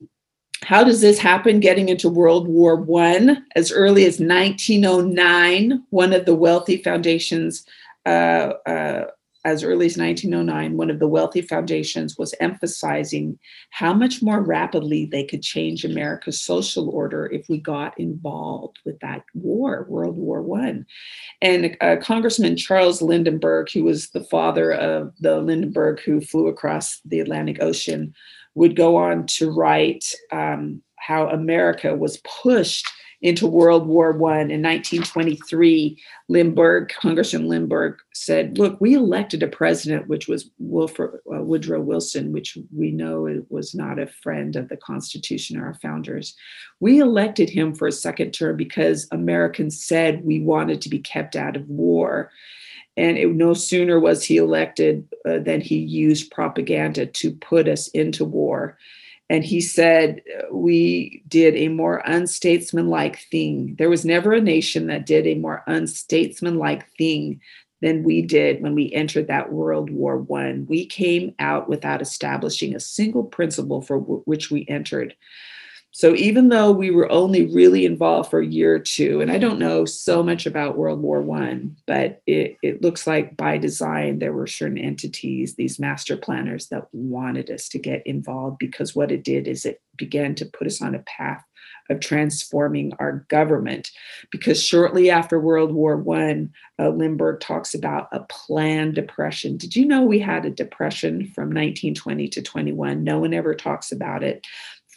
[0.63, 6.25] how does this happen getting into world war one as early as 1909 one of
[6.25, 7.65] the wealthy foundations
[8.05, 9.05] uh, uh,
[9.45, 15.05] as early as 1909, one of the wealthy foundations was emphasizing how much more rapidly
[15.05, 20.41] they could change America's social order if we got involved with that war, World War
[20.41, 20.85] One.
[21.41, 26.99] And uh, Congressman Charles Lindbergh, who was the father of the Lindbergh who flew across
[27.05, 28.13] the Atlantic Ocean,
[28.59, 32.85] would go on to write um, how America was pushed
[33.21, 35.97] into World War One in 1923,
[36.27, 42.33] Lindbergh, Congressman Lindbergh said, "Look, we elected a president, which was Wilford, uh, Woodrow Wilson,
[42.33, 46.35] which we know was not a friend of the Constitution or our founders.
[46.81, 51.37] We elected him for a second term because Americans said we wanted to be kept
[51.37, 52.29] out of war."
[52.97, 57.87] And it, no sooner was he elected uh, than he used propaganda to put us
[57.89, 58.77] into war.
[59.29, 60.21] And he said
[60.51, 63.75] we did a more unstatesmanlike thing.
[63.77, 67.39] There was never a nation that did a more unstatesmanlike thing
[67.81, 70.65] than we did when we entered that world war one.
[70.67, 75.15] We came out without establishing a single principle for w- which we entered
[75.91, 79.39] so even though we were only really involved for a year or two, and I
[79.39, 84.19] don't know so much about World War One, but it, it looks like by design
[84.19, 89.11] there were certain entities, these master planners, that wanted us to get involved because what
[89.11, 91.43] it did is it began to put us on a path
[91.89, 93.89] of transforming our government.
[94.31, 99.57] Because shortly after World War One, uh, Lindbergh talks about a planned depression.
[99.57, 103.03] Did you know we had a depression from 1920 to 21?
[103.03, 104.45] No one ever talks about it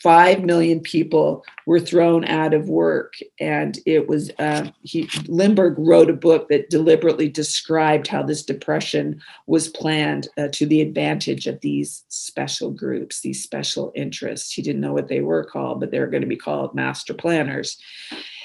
[0.02, 3.14] 5 million people were thrown out of work.
[3.38, 9.20] And it was uh, he lindbergh wrote a book that deliberately described how this depression
[9.46, 14.52] was planned uh, to the advantage of these special groups these special interests.
[14.52, 17.14] He didn't know what they were called but they were going to be called master
[17.14, 17.78] planners.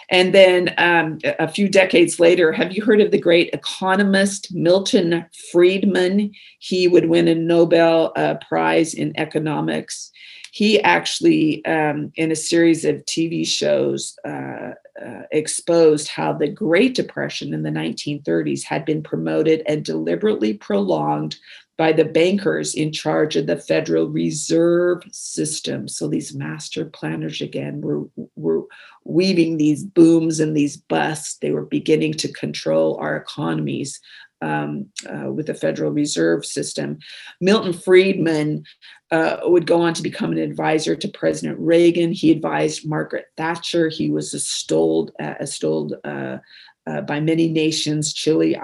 [0.09, 5.25] And then um, a few decades later, have you heard of the great economist Milton
[5.51, 6.31] Friedman?
[6.59, 10.11] He would win a Nobel uh, Prize in economics
[10.57, 16.95] he actually, um, in a series of TV shows, uh, uh, exposed how the Great
[16.95, 21.35] Depression in the 1930s had been promoted and deliberately prolonged
[21.77, 25.87] by the bankers in charge of the Federal Reserve System.
[25.87, 28.05] So these master planners again were,
[28.35, 28.63] were
[29.03, 31.37] weaving these booms and these busts.
[31.37, 34.01] They were beginning to control our economies
[34.41, 36.99] um, uh, with the Federal Reserve System.
[37.41, 38.63] Milton Friedman
[39.11, 42.11] uh, would go on to become an advisor to President Reagan.
[42.11, 43.89] He advised Margaret Thatcher.
[43.89, 46.37] He was extolled, uh, extolled uh,
[46.85, 48.57] uh, by many nations Chile,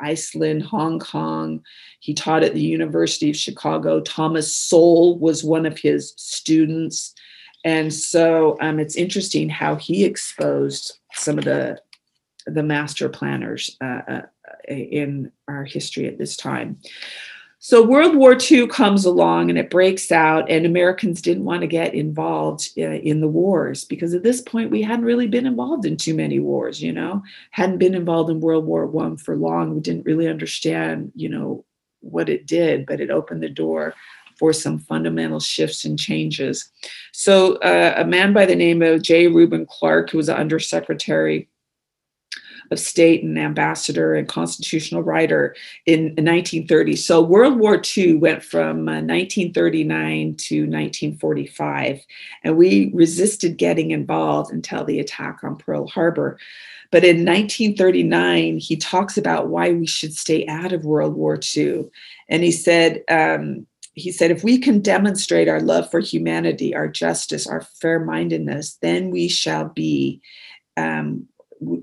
[0.00, 1.62] Iceland, Hong Kong.
[2.00, 4.00] He taught at the University of Chicago.
[4.00, 7.14] Thomas Sowell was one of his students.
[7.64, 11.78] And so um, it's interesting how he exposed some of the
[12.46, 14.22] the master planners uh, uh,
[14.68, 16.78] in our history at this time.
[17.64, 21.66] So World War II comes along and it breaks out, and Americans didn't want to
[21.66, 25.86] get involved uh, in the wars because at this point we hadn't really been involved
[25.86, 26.82] in too many wars.
[26.82, 29.74] You know, hadn't been involved in World War One for long.
[29.74, 31.64] We didn't really understand, you know,
[32.00, 33.94] what it did, but it opened the door
[34.36, 36.68] for some fundamental shifts and changes.
[37.12, 39.28] So uh, a man by the name of J.
[39.28, 41.48] Reuben Clark, who was an undersecretary
[42.70, 45.54] of state and ambassador and constitutional writer
[45.86, 46.96] in 1930.
[46.96, 52.00] So World War II went from uh, 1939 to 1945,
[52.42, 56.38] and we resisted getting involved until the attack on Pearl Harbor.
[56.90, 61.86] But in 1939, he talks about why we should stay out of World War II.
[62.28, 66.88] And he said, um, he said, if we can demonstrate our love for humanity, our
[66.88, 70.20] justice, our fair mindedness, then we shall be
[70.76, 71.28] um,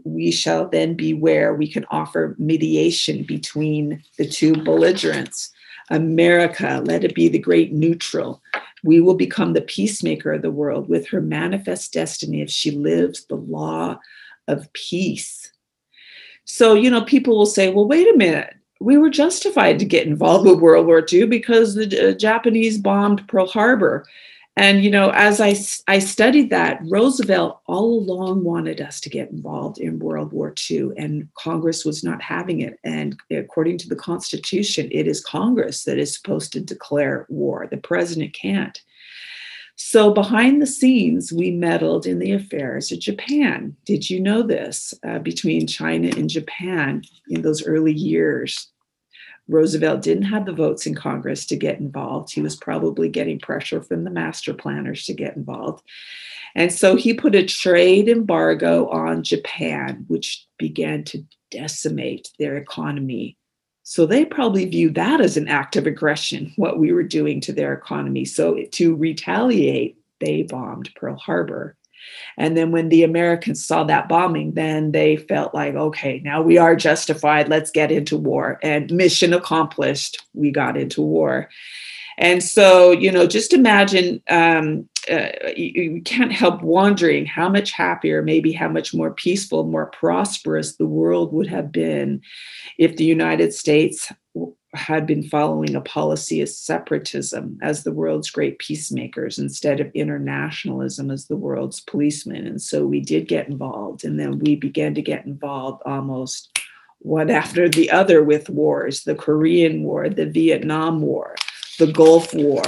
[0.03, 5.51] we shall then be where we can offer mediation between the two belligerents.
[5.89, 8.41] America, let it be the great neutral.
[8.84, 13.25] We will become the peacemaker of the world with her manifest destiny if she lives
[13.25, 13.99] the law
[14.47, 15.51] of peace.
[16.45, 18.55] So, you know, people will say, well, wait a minute.
[18.79, 23.27] We were justified to get involved with World War II because the uh, Japanese bombed
[23.27, 24.05] Pearl Harbor.
[24.58, 25.56] And you know as i
[25.88, 30.89] i studied that roosevelt all along wanted us to get involved in world war ii
[30.97, 32.78] and congress was not having it.
[32.84, 37.68] And according to the constitution it is congress that is supposed to declare war.
[37.70, 38.80] The president can't.
[39.76, 43.76] So behind the scenes we meddled in the affairs of japan.
[43.86, 44.93] Did you know this?
[45.08, 48.68] Uh, between china and japan in those early years
[49.52, 52.34] Roosevelt didn't have the votes in Congress to get involved.
[52.34, 55.84] He was probably getting pressure from the master planners to get involved.
[56.56, 63.38] And so he put a trade embargo on Japan, which began to decimate their economy.
[63.84, 67.52] So they probably viewed that as an act of aggression, what we were doing to
[67.52, 68.24] their economy.
[68.24, 71.76] So to retaliate, they bombed Pearl Harbor.
[72.38, 76.58] And then when the Americans saw that bombing, then they felt like, okay, now we
[76.58, 77.49] are justified.
[77.49, 78.60] Let's get into war.
[78.64, 81.49] And mission accomplished, we got into war.
[82.18, 87.72] And so, you know, just imagine um, uh, you, you, can't help wondering how much
[87.72, 92.22] happier, maybe how much more peaceful, more prosperous the world would have been
[92.78, 94.12] if the United States
[94.74, 101.11] had been following a policy of separatism as the world's great peacemakers instead of internationalism
[101.11, 102.47] as the world's policemen.
[102.47, 106.57] And so we did get involved, and then we began to get involved almost
[106.99, 111.36] one after the other with wars the Korean War, the Vietnam War,
[111.80, 112.63] the Gulf War,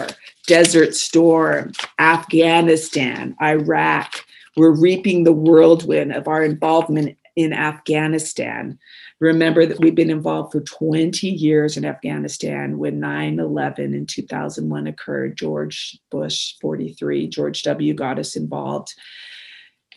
[0.46, 4.26] Desert Storm, Afghanistan, Iraq.
[4.58, 8.78] We're reaping the whirlwind of our involvement in Afghanistan
[9.24, 14.86] Remember that we've been involved for 20 years in Afghanistan when 9 11 in 2001
[14.86, 15.38] occurred.
[15.38, 17.94] George Bush, 43, George W.
[17.94, 18.94] got us involved.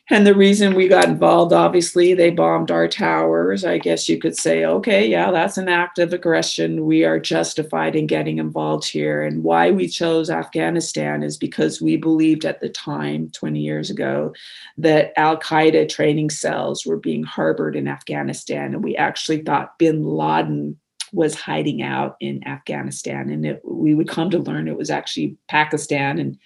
[0.08, 3.64] And the reason we got involved, obviously, they bombed our towers.
[3.64, 6.86] I guess you could say, okay, yeah, that's an act of aggression.
[6.86, 9.24] We are justified in getting involved here.
[9.24, 14.32] And why we chose Afghanistan is because we believed at the time, 20 years ago,
[14.78, 18.74] that Al Qaeda training cells were being harbored in Afghanistan.
[18.74, 20.78] And we actually thought bin Laden
[21.12, 23.28] was hiding out in Afghanistan.
[23.28, 26.38] And it, we would come to learn it was actually Pakistan and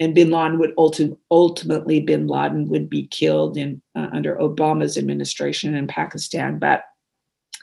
[0.00, 4.96] and bin Laden would ulti- ultimately bin Laden would be killed in uh, under Obama's
[4.96, 6.84] administration in Pakistan, but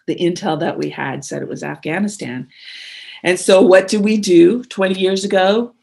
[0.08, 2.48] the intel that we had said it was Afghanistan.
[3.24, 5.74] And so, what did we do 20 years ago?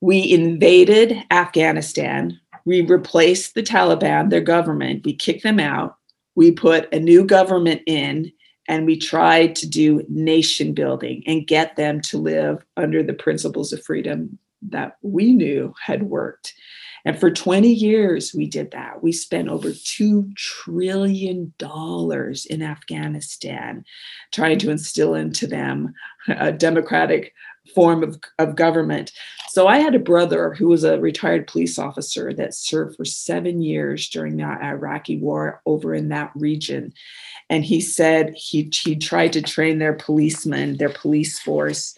[0.00, 2.38] We invaded Afghanistan.
[2.64, 5.04] We replaced the Taliban, their government.
[5.04, 5.96] We kicked them out.
[6.34, 8.32] We put a new government in,
[8.68, 13.72] and we tried to do nation building and get them to live under the principles
[13.72, 14.38] of freedom
[14.68, 16.54] that we knew had worked.
[17.04, 19.02] And for 20 years, we did that.
[19.02, 23.84] We spent over $2 trillion in Afghanistan
[24.30, 25.94] trying to instill into them
[26.28, 27.34] a democratic
[27.74, 29.12] form of, of government.
[29.48, 33.62] So I had a brother who was a retired police officer that served for seven
[33.62, 36.92] years during the Iraqi war over in that region.
[37.50, 41.94] And he said he, he tried to train their policemen, their police force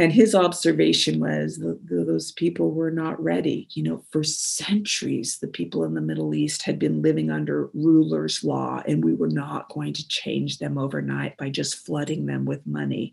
[0.00, 3.68] and his observation was the, the, those people were not ready.
[3.72, 8.42] You know for centuries the people in the middle east had been living under rulers
[8.42, 12.66] law and we were not going to change them overnight by just flooding them with
[12.66, 13.12] money.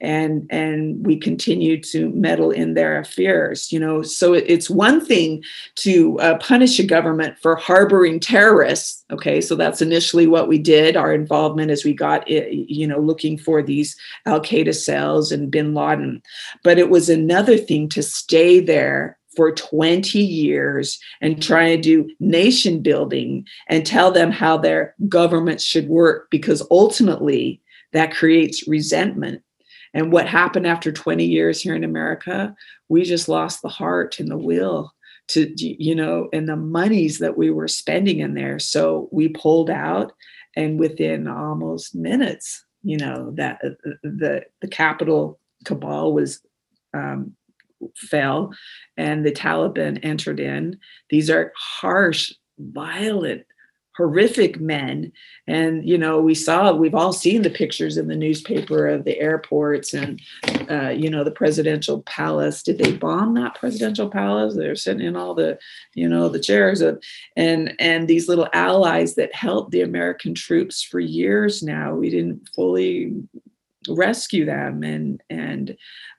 [0.00, 4.02] And and we continued to meddle in their affairs you know.
[4.02, 5.42] So it, it's one thing
[5.76, 9.40] to uh, punish a government for harboring terrorists okay?
[9.40, 13.62] So that's initially what we did our involvement as we got you know looking for
[13.62, 13.96] these
[14.26, 16.09] al-qaeda cells and bin laden
[16.64, 22.10] but it was another thing to stay there for 20 years and try to do
[22.18, 27.60] nation building and tell them how their government should work because ultimately
[27.92, 29.42] that creates resentment.
[29.94, 32.54] And what happened after 20 years here in America,
[32.88, 34.92] we just lost the heart and the will
[35.28, 38.58] to, you know, and the monies that we were spending in there.
[38.58, 40.12] So we pulled out,
[40.56, 46.40] and within almost minutes, you know, that uh, the the capital Kabul was
[46.94, 47.36] um,
[47.96, 48.52] fell
[48.96, 50.78] and the Taliban entered in.
[51.08, 53.44] These are harsh, violent,
[53.96, 55.12] horrific men.
[55.46, 59.18] And, you know, we saw, we've all seen the pictures in the newspaper of the
[59.18, 60.20] airports and,
[60.70, 62.62] uh, you know, the presidential palace.
[62.62, 64.54] Did they bomb that presidential palace?
[64.56, 65.58] They're sitting in all the,
[65.94, 67.02] you know, the chairs of,
[67.36, 71.94] and, and these little allies that helped the American troops for years now.
[71.94, 73.14] We didn't fully
[73.88, 75.76] rescue them and and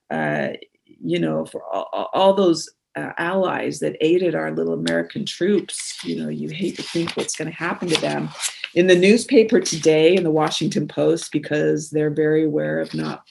[0.10, 0.50] uh,
[0.86, 5.98] you know for all, all those uh, allies that aided our little American troops.
[6.04, 8.30] You know, you hate to think what's going to happen to them.
[8.76, 13.24] In the newspaper today, in the Washington Post, because they're very aware of not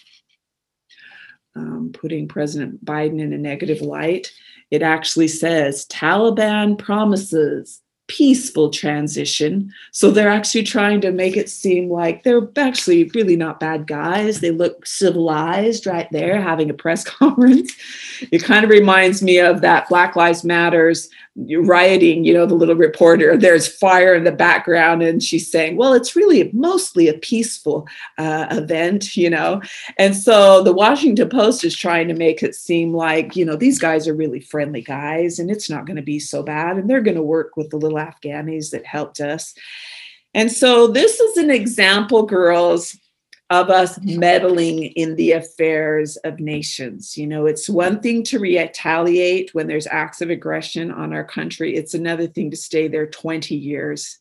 [1.56, 4.32] um, putting President Biden in a negative light.
[4.70, 7.80] It actually says Taliban promises
[8.10, 9.72] peaceful transition.
[9.92, 14.40] So they're actually trying to make it seem like they're actually really not bad guys.
[14.40, 17.72] They look civilized right there having a press conference.
[18.32, 22.74] It kind of reminds me of that Black Lives Matters rioting, you know, the little
[22.74, 27.86] reporter, there's fire in the background, and she's saying, Well, it's really mostly a peaceful
[28.18, 29.62] uh, event, you know.
[29.98, 33.78] And so the Washington Post is trying to make it seem like, you know, these
[33.78, 36.76] guys are really friendly guys and it's not going to be so bad.
[36.76, 39.54] And they're going to work with the little Afghanis that helped us.
[40.34, 42.96] And so this is an example, girls,
[43.50, 47.18] of us meddling in the affairs of nations.
[47.18, 51.74] You know, it's one thing to retaliate when there's acts of aggression on our country,
[51.74, 54.18] it's another thing to stay there 20 years.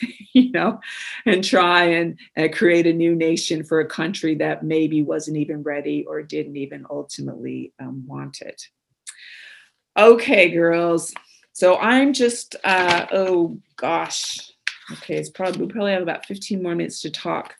[0.32, 0.80] you know,
[1.26, 5.62] and try and uh, create a new nation for a country that maybe wasn't even
[5.62, 8.68] ready or didn't even ultimately um, want it.
[9.98, 11.12] Okay, girls.
[11.56, 14.52] So I'm just, uh, oh gosh.
[14.92, 17.54] Okay, it's probably, we probably have about 15 more minutes to talk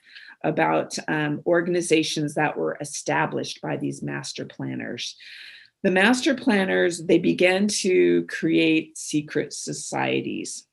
[0.44, 5.16] about um, organizations that were established by these master planners.
[5.82, 10.66] The master planners, they began to create secret societies.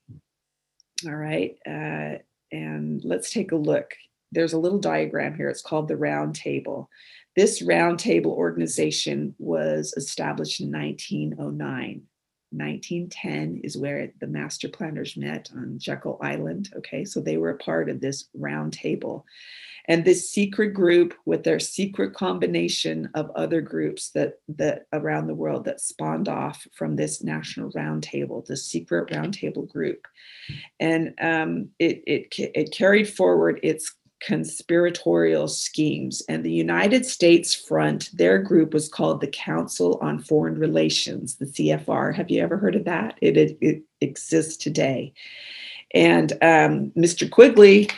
[1.06, 1.56] All right.
[1.66, 2.18] Uh,
[2.52, 3.94] and let's take a look.
[4.32, 5.48] There's a little diagram here.
[5.48, 6.90] It's called the Round Table.
[7.36, 12.02] This Round Table organization was established in 1909.
[12.56, 16.70] 1910 is where the master planners met on Jekyll Island.
[16.76, 19.26] Okay, so they were a part of this round table.
[19.86, 25.34] And this secret group with their secret combination of other groups that that around the
[25.34, 30.06] world that spawned off from this national roundtable, the secret roundtable group,
[30.80, 33.94] and um, it, it it carried forward its
[34.26, 36.22] conspiratorial schemes.
[36.28, 41.46] And the United States Front, their group was called the Council on Foreign Relations, the
[41.46, 42.14] CFR.
[42.14, 43.18] Have you ever heard of that?
[43.20, 45.12] It, it, it exists today.
[45.92, 47.30] And um, Mr.
[47.30, 47.88] Quigley,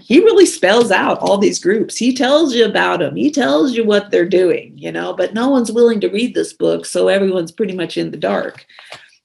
[0.00, 1.96] he really spells out all these groups.
[1.96, 3.14] He tells you about them.
[3.14, 6.54] He tells you what they're doing, you know, but no one's willing to read this
[6.54, 6.86] book.
[6.86, 8.64] So everyone's pretty much in the dark.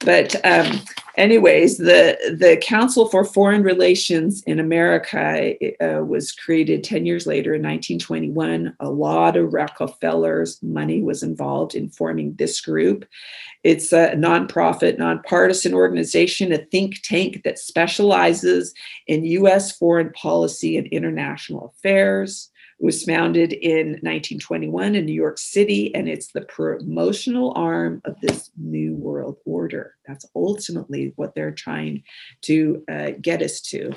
[0.04, 0.82] But um,
[1.18, 7.54] anyways, the the Council for Foreign Relations in America uh, was created 10 years later
[7.54, 8.76] in 1921.
[8.80, 13.06] A lot of Rockefeller's money was involved in forming this group.
[13.64, 18.74] It's a nonprofit, nonpartisan organization, a think tank that specializes
[19.08, 22.51] in US foreign policy and international affairs.
[22.84, 28.50] Was founded in 1921 in New York City, and it's the promotional arm of this
[28.58, 29.94] New World Order.
[30.08, 32.02] That's ultimately what they're trying
[32.42, 33.92] to uh, get us to.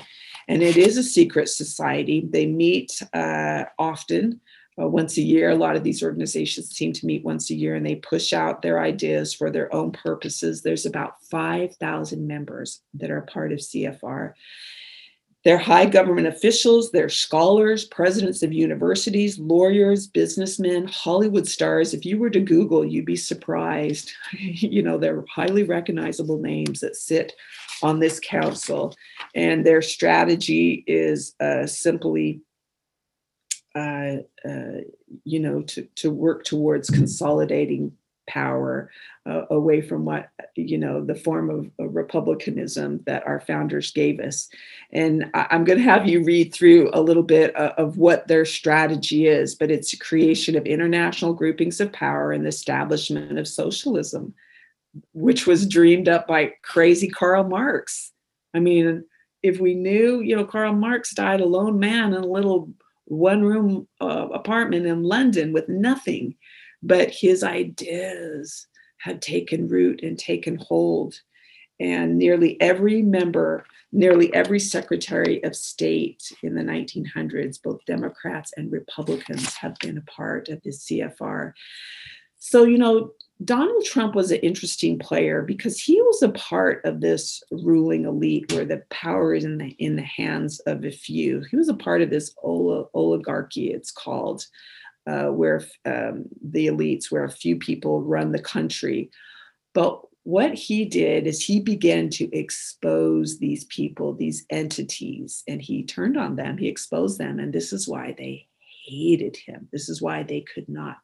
[0.47, 2.27] And it is a secret society.
[2.29, 4.39] They meet uh, often.
[4.77, 5.51] Uh, once a year.
[5.51, 8.61] A lot of these organizations seem to meet once a year and they push out
[8.61, 10.61] their ideas for their own purposes.
[10.61, 14.33] There's about 5,000 members that are part of CFR.
[15.45, 21.93] They're high government officials, they're scholars, presidents of universities, lawyers, businessmen, Hollywood stars.
[21.93, 24.11] If you were to Google, you'd be surprised.
[24.33, 27.33] you know, they're highly recognizable names that sit
[27.83, 28.95] on this council,
[29.35, 32.41] and their strategy is uh, simply
[33.75, 34.79] uh, uh,
[35.25, 37.91] you know, to, to work towards consolidating
[38.27, 38.89] power
[39.25, 44.49] uh, away from what you know the form of, republicanism that our founders gave us.
[44.91, 48.27] And I, am going to have you read through a little bit of, of what
[48.27, 53.47] their strategy is but it's creation of international groupings of power and the establishment of
[53.47, 54.33] socialism
[55.13, 58.11] which was dreamed up by crazy karl marx.
[58.53, 59.03] I mean
[59.45, 62.69] if we knew you know karl marx died a lone man in a little
[63.05, 66.35] one room uh, apartment in london with nothing
[66.83, 68.67] but his ideas
[68.97, 71.19] had taken root and taken hold.
[71.79, 78.71] And nearly every member, nearly every Secretary of State in the 1900s, both Democrats and
[78.71, 81.53] Republicans, have been a part of the CFR.
[82.37, 83.11] So, you know,
[83.43, 88.51] Donald Trump was an interesting player because he was a part of this ruling elite
[88.53, 91.43] where the power is in the in the hands of a few.
[91.51, 94.45] He was a part of this oligarchy, it's called,
[95.07, 99.11] uh, where um, the elites, where a few people run the country.
[99.73, 105.83] But what he did is he began to expose these people, these entities, and he
[105.83, 107.39] turned on them, he exposed them.
[107.39, 108.47] And this is why they
[108.85, 109.67] hated him.
[109.71, 110.97] This is why they could not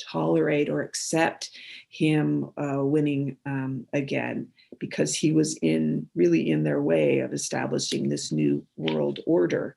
[0.00, 1.50] tolerate or accept
[1.88, 4.48] him uh, winning um, again
[4.78, 9.76] because he was in really in their way of establishing this new world order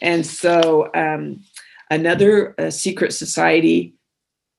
[0.00, 1.42] and so um,
[1.90, 3.94] Another uh, secret society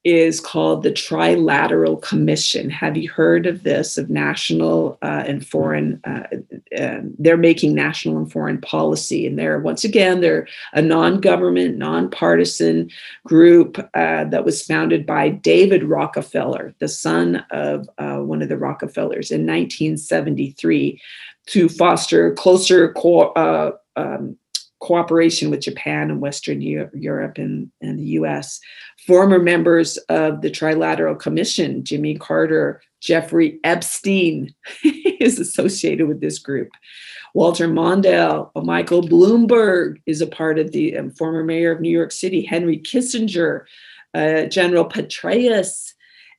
[0.05, 2.69] is called the Trilateral Commission.
[2.69, 3.97] Have you heard of this?
[3.97, 6.23] Of national uh, and foreign, uh,
[6.77, 9.27] uh, they're making national and foreign policy.
[9.27, 12.89] And they're, once again, they're a non government, non-partisan
[13.25, 18.57] group uh, that was founded by David Rockefeller, the son of uh, one of the
[18.57, 21.01] Rockefellers in 1973,
[21.47, 24.37] to foster closer co- uh, um,
[24.79, 28.59] cooperation with Japan and Western Europe and, and the US.
[29.05, 34.53] Former members of the Trilateral Commission, Jimmy Carter, Jeffrey Epstein
[34.83, 36.69] is associated with this group.
[37.33, 42.11] Walter Mondale, Michael Bloomberg is a part of the um, former mayor of New York
[42.11, 43.65] City, Henry Kissinger,
[44.15, 45.93] uh, General Petraeus,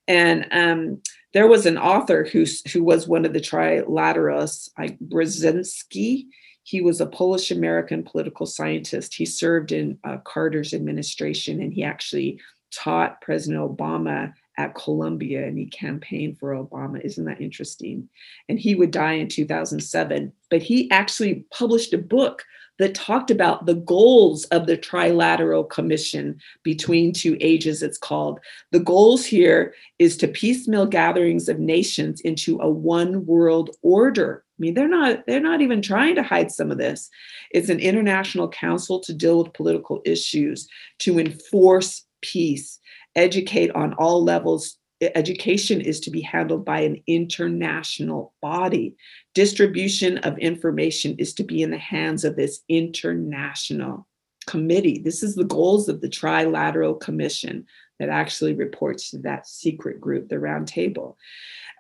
[0.08, 1.00] and um,
[1.32, 6.26] there was an author who, who was one of the trilateralists, like Brzezinski,
[6.70, 9.12] he was a Polish American political scientist.
[9.12, 12.40] He served in uh, Carter's administration and he actually
[12.72, 17.04] taught President Obama at Columbia and he campaigned for Obama.
[17.04, 18.08] Isn't that interesting?
[18.48, 20.32] And he would die in 2007.
[20.48, 22.44] But he actually published a book
[22.78, 28.38] that talked about the goals of the Trilateral Commission between two ages, it's called.
[28.70, 34.62] The goals here is to piecemeal gatherings of nations into a one world order I
[34.62, 37.08] mean, they're not they're not even trying to hide some of this.
[37.50, 42.78] It's an international council to deal with political issues, to enforce peace,
[43.16, 44.76] educate on all levels.
[45.00, 48.94] Education is to be handled by an international body.
[49.32, 54.06] Distribution of information is to be in the hands of this international
[54.46, 55.00] committee.
[55.02, 57.64] This is the goals of the Trilateral Commission
[58.00, 61.16] that actually reports to that secret group, the Round Table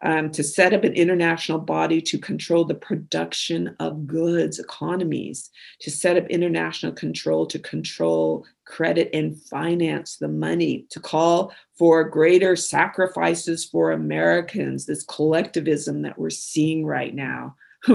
[0.02, 5.50] um, to set up an international body to control the production of goods, economies,
[5.80, 12.04] to set up international control to control credit and finance the money, to call for
[12.04, 17.54] greater sacrifices for Americans, this collectivism that we're seeing right now.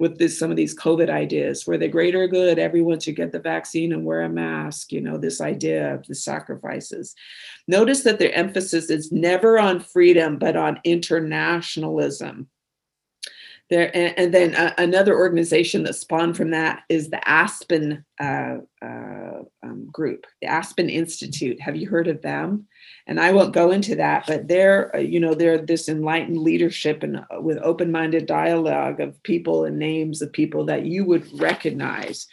[0.00, 3.38] with this some of these covid ideas for the greater good everyone should get the
[3.38, 7.14] vaccine and wear a mask you know this idea of the sacrifices.
[7.68, 12.48] Notice that their emphasis is never on freedom but on internationalism.
[13.68, 18.56] There and, and then uh, another organization that spawned from that is the aspen uh,
[18.82, 21.60] uh, um, group the aspen institute.
[21.60, 22.66] Have you heard of them
[23.06, 27.02] and I won't go into that, but they're, uh, you know, they're this enlightened leadership
[27.02, 32.26] and uh, with open-minded dialogue of people and names of people that you would recognize.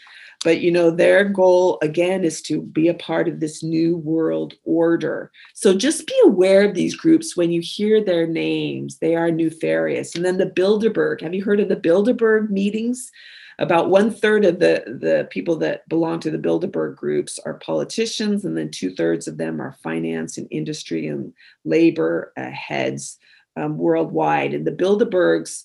[0.43, 4.53] But you know, their goal again is to be a part of this new world
[4.65, 5.31] order.
[5.55, 8.99] So just be aware of these groups when you hear their names.
[8.99, 10.15] They are nefarious.
[10.15, 11.21] And then the Bilderberg.
[11.21, 13.11] Have you heard of the Bilderberg meetings?
[13.59, 18.45] About one third of the, the people that belong to the Bilderberg groups are politicians,
[18.45, 21.33] and then two thirds of them are finance and industry and
[21.65, 23.17] labor uh, heads
[23.55, 24.53] um, worldwide.
[24.53, 25.63] And the Bilderbergs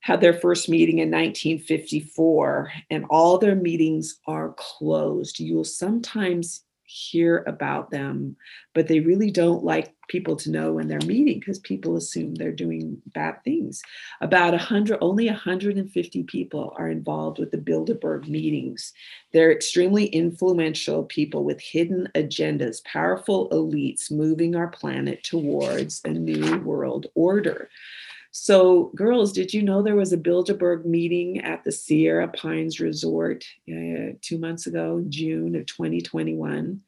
[0.00, 5.38] had their first meeting in 1954, and all their meetings are closed.
[5.38, 6.62] You will sometimes
[6.94, 8.36] hear about them,
[8.72, 12.52] but they really don't like people to know when they're meeting because people assume they're
[12.52, 13.82] doing bad things.
[14.20, 18.92] About 100, only 150 people are involved with the Bilderberg meetings.
[19.32, 26.60] They're extremely influential people with hidden agendas, powerful elites moving our planet towards a new
[26.60, 27.70] world order.
[28.36, 33.44] So, girls, did you know there was a Bilderberg meeting at the Sierra Pines Resort
[33.70, 36.80] uh, two months ago, June of 2021?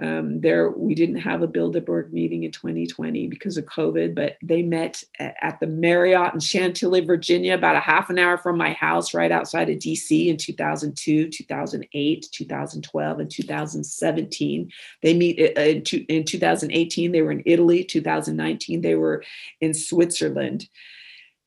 [0.00, 4.62] Um, there, we didn't have a Bilderberg meeting in 2020 because of COVID, but they
[4.62, 9.12] met at the Marriott in Chantilly, Virginia, about a half an hour from my house,
[9.12, 14.72] right outside of DC in 2002, 2008, 2012, and 2017.
[15.02, 17.84] They meet uh, in, in 2018, they were in Italy.
[17.84, 19.22] 2019, they were
[19.60, 20.68] in Switzerland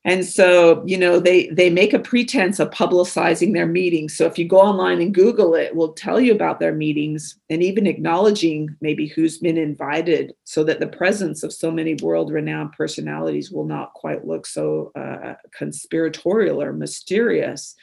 [0.06, 4.16] and so you know they they make a pretense of publicizing their meetings.
[4.16, 7.62] So if you go online and google it will tell you about their meetings and
[7.62, 12.72] even acknowledging maybe who's been invited so that the presence of so many world renowned
[12.74, 17.76] personalities will not quite look so uh, conspiratorial or mysterious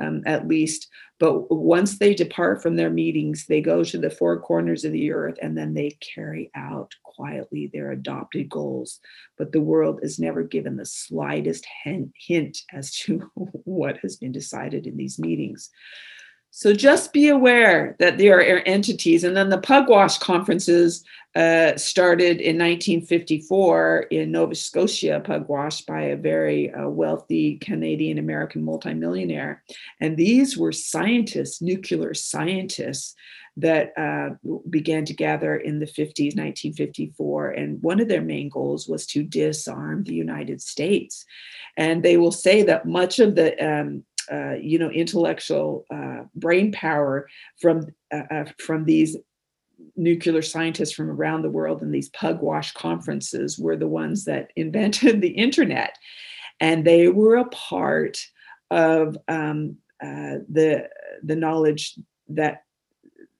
[0.00, 0.88] um, at least
[1.18, 5.10] but once they depart from their meetings, they go to the four corners of the
[5.10, 9.00] earth and then they carry out quietly their adopted goals.
[9.36, 14.86] But the world is never given the slightest hint as to what has been decided
[14.86, 15.70] in these meetings.
[16.50, 19.22] So just be aware that there are entities.
[19.22, 21.04] And then the Pugwash conferences
[21.36, 28.64] uh, started in 1954 in Nova Scotia, Pugwash, by a very uh, wealthy Canadian American
[28.64, 29.62] multimillionaire.
[30.00, 33.14] And these were scientists, nuclear scientists,
[33.58, 34.30] that uh,
[34.70, 37.50] began to gather in the 50s, 1954.
[37.50, 41.24] And one of their main goals was to disarm the United States.
[41.76, 46.72] And they will say that much of the um, uh, you know intellectual uh, brain
[46.72, 47.28] power
[47.60, 49.16] from uh, uh, from these
[49.96, 55.20] nuclear scientists from around the world and these pugwash conferences were the ones that invented
[55.20, 55.96] the internet.
[56.60, 58.18] And they were a part
[58.70, 60.88] of um, uh, the
[61.22, 61.94] the knowledge
[62.28, 62.64] that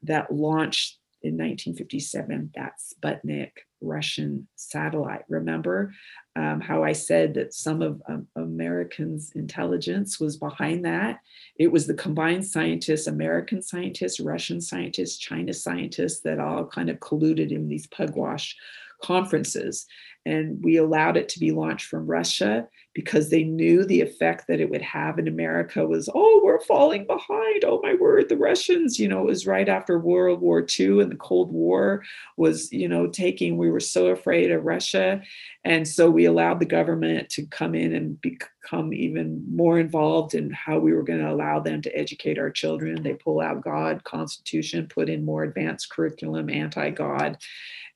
[0.02, 3.50] that launched in 1957 that Sputnik
[3.80, 5.24] Russian satellite.
[5.28, 5.92] Remember
[6.36, 11.20] um, how I said that some of um, Americans' intelligence was behind that?
[11.58, 16.98] It was the combined scientists, American scientists, Russian scientists, China scientists that all kind of
[16.98, 18.56] colluded in these pugwash
[19.02, 19.86] conferences.
[20.26, 22.68] And we allowed it to be launched from Russia
[22.98, 27.06] because they knew the effect that it would have in America was, oh, we're falling
[27.06, 27.64] behind.
[27.64, 31.10] Oh, my word, the Russians, you know, it was right after World War II and
[31.10, 32.02] the Cold War
[32.36, 35.22] was, you know, taking, we were so afraid of Russia.
[35.64, 40.50] And so we allowed the government to come in and become even more involved in
[40.50, 43.02] how we were going to allow them to educate our children.
[43.02, 47.38] They pull out God, Constitution, put in more advanced curriculum, anti God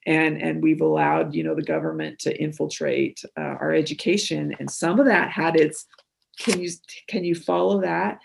[0.05, 4.55] and and we've allowed you know the government to infiltrate uh, our education.
[4.59, 5.85] And some of that had its
[6.39, 6.69] can you
[7.07, 8.19] can you follow that?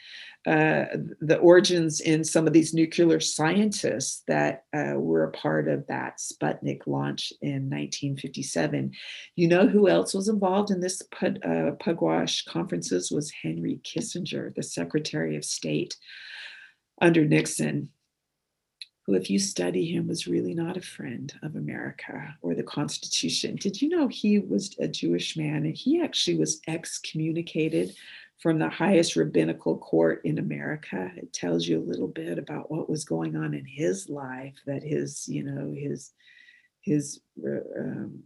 [0.47, 0.87] Uh,
[1.20, 6.18] the origins in some of these nuclear scientists that uh, were a part of that
[6.18, 8.93] Sputnik launch in 1957.
[9.37, 13.11] You know who else was involved in this Pug, uh, Pugwash conferences?
[13.11, 15.97] Was Henry Kissinger, the Secretary of State
[17.01, 17.91] under Nixon
[19.09, 23.57] who, if you study him, was really not a friend of America or the Constitution.
[23.57, 27.95] Did you know he was a Jewish man and he actually was excommunicated
[28.39, 31.11] from the highest rabbinical court in America?
[31.17, 34.83] It tells you a little bit about what was going on in his life, that
[34.83, 36.13] his, you know, his,
[36.83, 38.23] his, uh, um,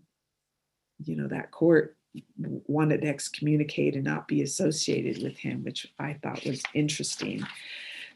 [1.05, 1.97] you know, that court
[2.67, 7.47] wanted to excommunicate and not be associated with him, which I thought was interesting.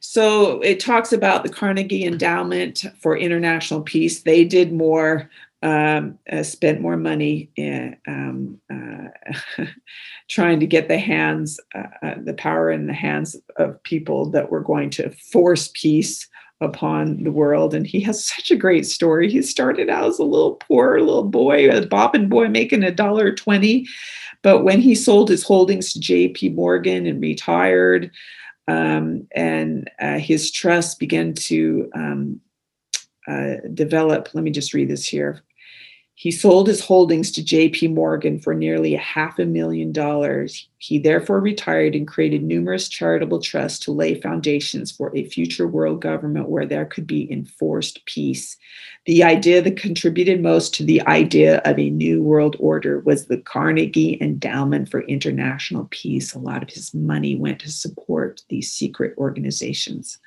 [0.00, 4.22] So it talks about the Carnegie Endowment for International Peace.
[4.22, 5.30] They did more,
[5.62, 9.64] um, uh, spent more money in, um, uh,
[10.28, 14.50] trying to get the hands, uh, uh, the power in the hands of people that
[14.50, 16.28] were going to force peace
[16.60, 17.74] upon the world.
[17.74, 19.30] And he has such a great story.
[19.30, 23.34] He started out as a little poor little boy, a bobbin boy making a dollar
[23.34, 23.86] twenty.
[24.42, 26.50] But when he sold his holdings to J.P.
[26.50, 28.10] Morgan and retired,
[28.68, 32.40] um, and uh, his trust began to um,
[33.28, 34.28] uh, develop.
[34.34, 35.42] Let me just read this here.
[36.14, 40.68] He sold his holdings to JP Morgan for nearly a half a million dollars.
[40.78, 46.02] He therefore retired and created numerous charitable trusts to lay foundations for a future world
[46.02, 48.56] government where there could be enforced peace.
[49.06, 53.38] The idea that contributed most to the idea of a new world order was the
[53.38, 56.34] Carnegie Endowment for International Peace.
[56.34, 60.18] A lot of his money went to support these secret organizations.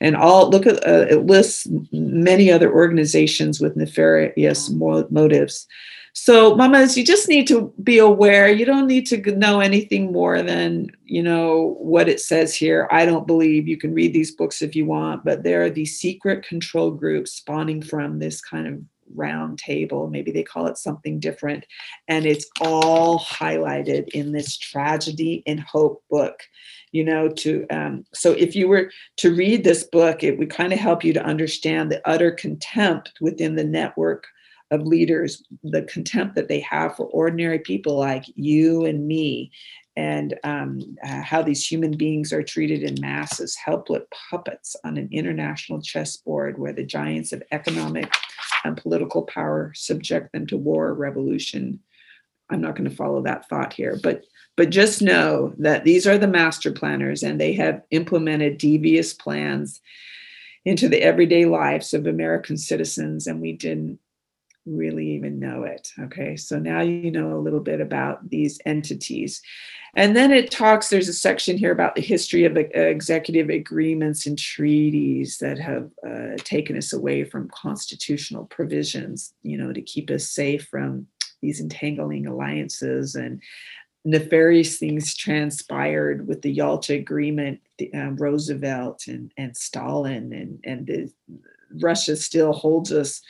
[0.00, 5.68] And all look at uh, it lists many other organizations with nefarious motives.
[6.12, 8.48] So, mamas, you just need to be aware.
[8.48, 12.88] You don't need to know anything more than you know what it says here.
[12.90, 15.98] I don't believe you can read these books if you want, but there are these
[15.98, 18.80] secret control groups spawning from this kind of
[19.14, 20.08] round table.
[20.08, 21.64] Maybe they call it something different.
[22.08, 26.40] And it's all highlighted in this tragedy and hope book.
[26.92, 30.72] You know, to um, so if you were to read this book, it would kind
[30.72, 34.26] of help you to understand the utter contempt within the network
[34.70, 39.50] of leaders, the contempt that they have for ordinary people like you and me,
[39.96, 44.96] and um, uh, how these human beings are treated in mass as helpless puppets on
[44.96, 48.12] an international chessboard where the giants of economic
[48.64, 51.80] and political power subject them to war or revolution.
[52.50, 54.24] I'm not going to follow that thought here, but
[54.56, 59.80] but just know that these are the master planners and they have implemented devious plans
[60.64, 64.00] into the everyday lives of American citizens and we didn't
[64.68, 65.92] really even know it.
[65.98, 69.42] Okay, so now you know a little bit about these entities.
[69.94, 74.26] And then it talks, there's a section here about the history of uh, executive agreements
[74.26, 80.10] and treaties that have uh, taken us away from constitutional provisions, you know, to keep
[80.10, 81.06] us safe from
[81.40, 83.42] these entangling alliances and
[84.04, 87.60] nefarious things transpired with the Yalta Agreement,
[87.94, 91.12] um, Roosevelt and, and Stalin, and, and the,
[91.80, 93.20] Russia still holds us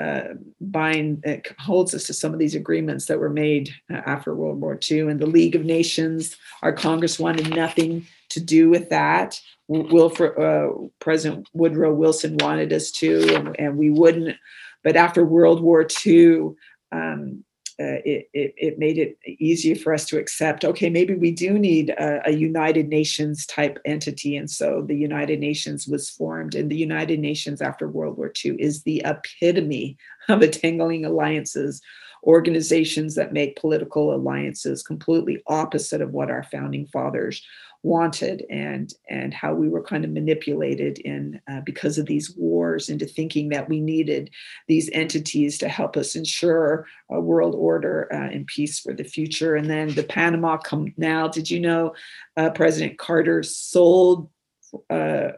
[0.00, 4.34] uh, bind it holds us to some of these agreements that were made uh, after
[4.34, 5.00] World War II.
[5.00, 9.40] And the League of Nations, our Congress wanted nothing to do with that.
[9.68, 14.36] Wilford, uh, President Woodrow Wilson wanted us to, and, and, we wouldn't.
[14.82, 16.50] But after World War II,
[16.92, 17.44] um,
[17.80, 21.58] uh, it, it, it, made it easier for us to accept okay maybe we do
[21.58, 24.36] need a, a, united nations type entity.
[24.36, 28.56] And so the united nations was formed and the united nations after world war ii
[28.58, 29.96] is the epitome
[30.28, 31.80] of entangling alliances
[32.24, 37.42] organizations that make political alliances completely opposite of what our founding fathers
[37.82, 42.90] wanted and and how we were kind of manipulated in uh, because of these wars
[42.90, 44.30] into thinking that we needed
[44.68, 49.56] these entities to help us ensure a world order uh, and peace for the future.
[49.56, 51.94] And then the panama canal did you know
[52.36, 54.28] uh, president carter sold
[54.90, 55.30] uh,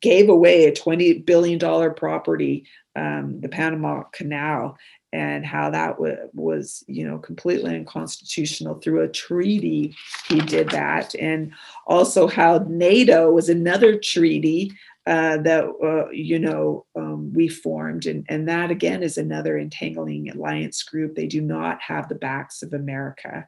[0.00, 4.76] gave away a 20 billion dollar property um, the panama canal
[5.12, 9.94] and how that w- was you know completely unconstitutional through a treaty.
[10.28, 11.52] He did that and
[11.86, 14.72] also how nato was another treaty
[15.06, 20.30] uh, that uh, you know um, we formed and, and that again is another entangling
[20.30, 21.14] alliance group.
[21.14, 23.46] They do not have the backs of america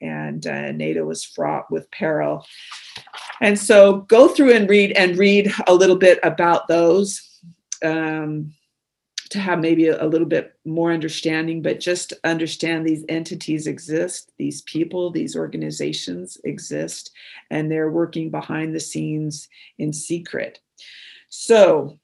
[0.00, 2.46] and uh, nato was fraught with peril.
[3.40, 7.40] And so go through and read and read a little bit about those.
[7.84, 8.54] Um,
[9.28, 14.32] to have maybe a, a, little bit more understanding, but just understand these entities exist,
[14.38, 17.12] these people, these organizations exist,
[17.50, 19.48] and they're working behind the scenes
[19.78, 20.60] in secret.
[21.28, 21.98] So,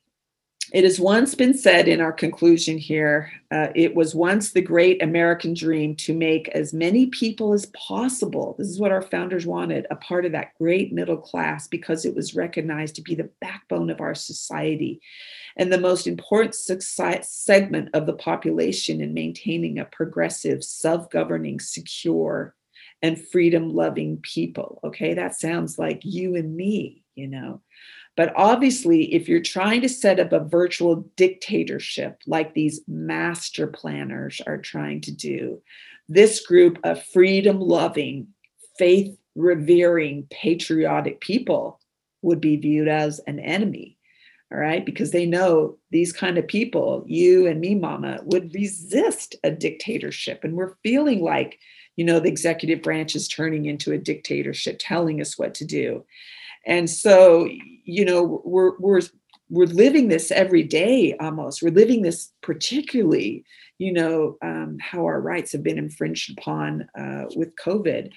[0.75, 5.01] it has once been said in our conclusion here uh, it was once the great
[5.01, 8.57] American dream to make as many people as possible.
[8.59, 12.16] This is what our founders wanted a part of that great middle class because it
[12.16, 15.01] was recognized to be the backbone of our society
[15.57, 22.57] and the most important segment of the population in maintaining a progressive, self governing, secure,
[23.01, 24.81] and freedom loving people.
[24.83, 27.61] Okay, that sounds like you and me, you know.
[28.16, 34.40] But obviously, if you're trying to set up a virtual dictatorship like these master planners
[34.46, 35.60] are trying to do,
[36.08, 38.28] this group of freedom loving,
[38.78, 41.80] faith revering, patriotic people
[42.22, 43.98] would be viewed as an enemy
[44.54, 44.86] all right?
[44.86, 50.44] Because they know these kind of people you and me mama would resist a dictatorship.
[50.44, 51.58] And we're feeling like
[51.96, 56.04] you know the executive branch is turning into a dictatorship telling us what to do
[56.66, 57.48] and so
[57.84, 59.02] you know we're we're
[59.50, 61.62] we're living this every day almost.
[61.62, 63.44] We're living this particularly
[63.78, 68.10] you know um, how our rights have been infringed upon uh, with covid.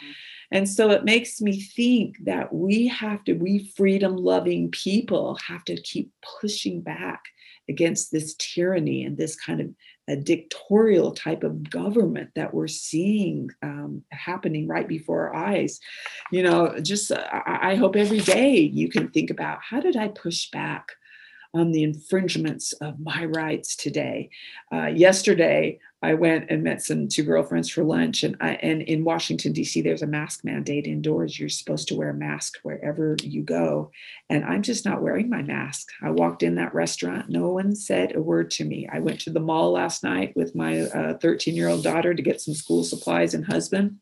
[0.52, 5.66] And so it makes me think that we have to, we freedom loving people have
[5.66, 7.22] to keep pushing back
[7.70, 9.70] against this tyranny and this kind of
[10.08, 15.80] a dictatorial type of government that we're seeing um, happening right before our eyes.
[16.32, 20.08] You know, just uh, I, hope every day you can think about how did I
[20.08, 20.92] push back
[21.54, 24.30] on the infringements of my rights today.
[24.72, 29.04] Uh, yesterday, I went and met some two girlfriends for lunch, and I, and in
[29.04, 29.82] Washington D.C.
[29.82, 31.40] there's a mask mandate indoors.
[31.40, 33.90] You're supposed to wear a mask wherever you go,
[34.30, 35.88] and I'm just not wearing my mask.
[36.04, 38.88] I walked in that restaurant, no one said a word to me.
[38.92, 42.22] I went to the mall last night with my 13 uh, year old daughter to
[42.22, 43.98] get some school supplies and husband.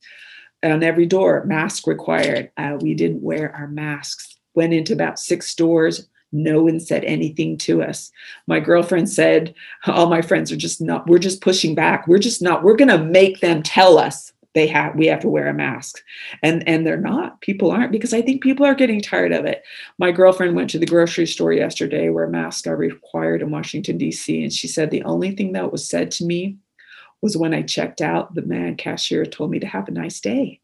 [0.63, 2.51] On every door, mask required.
[2.57, 4.37] Uh, we didn't wear our masks.
[4.53, 8.11] Went into about six stores no one said anything to us.
[8.47, 9.55] My girlfriend said,
[9.87, 12.07] All my friends are just not, we're just pushing back.
[12.07, 15.29] We're just not, we're going to make them tell us they have we have to
[15.29, 16.01] wear a mask
[16.41, 19.63] and and they're not people aren't because i think people are getting tired of it
[19.99, 24.41] my girlfriend went to the grocery store yesterday where masks are required in washington d.c
[24.41, 26.57] and she said the only thing that was said to me
[27.21, 30.59] was when i checked out the man cashier told me to have a nice day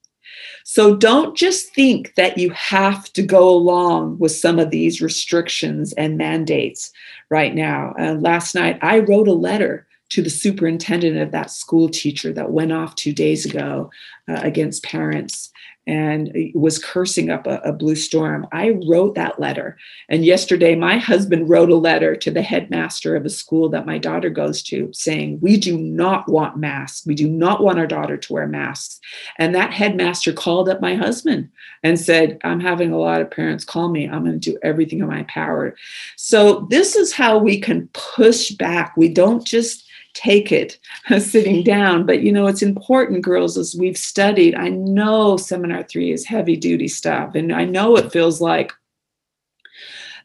[0.63, 5.93] so don't just think that you have to go along with some of these restrictions
[5.93, 6.91] and mandates
[7.29, 7.93] right now.
[7.99, 12.51] Uh, last night, I wrote a letter to the superintendent of that school teacher that
[12.51, 13.89] went off two days ago
[14.27, 15.51] uh, against parents
[15.91, 18.47] and was cursing up a, a, blue storm.
[18.53, 19.77] I wrote that letter.
[20.07, 23.97] And yesterday, my husband wrote a letter to the headmaster of a school that my
[23.97, 27.05] daughter goes to saying, We do not want masks.
[27.05, 29.01] We do not want our daughter to wear masks.
[29.37, 31.49] And that headmaster called up my husband
[31.83, 34.07] and said, I'm having a lot of parents call me.
[34.07, 35.75] I'm going to do everything in my power.
[36.15, 38.95] So, this is how we can push back.
[38.95, 40.79] We don't just take it
[41.19, 42.05] sitting down.
[42.05, 44.55] But you know, it's important, girls, as we've studied.
[44.55, 48.73] I know seminar three is heavy duty stuff, and I know it feels like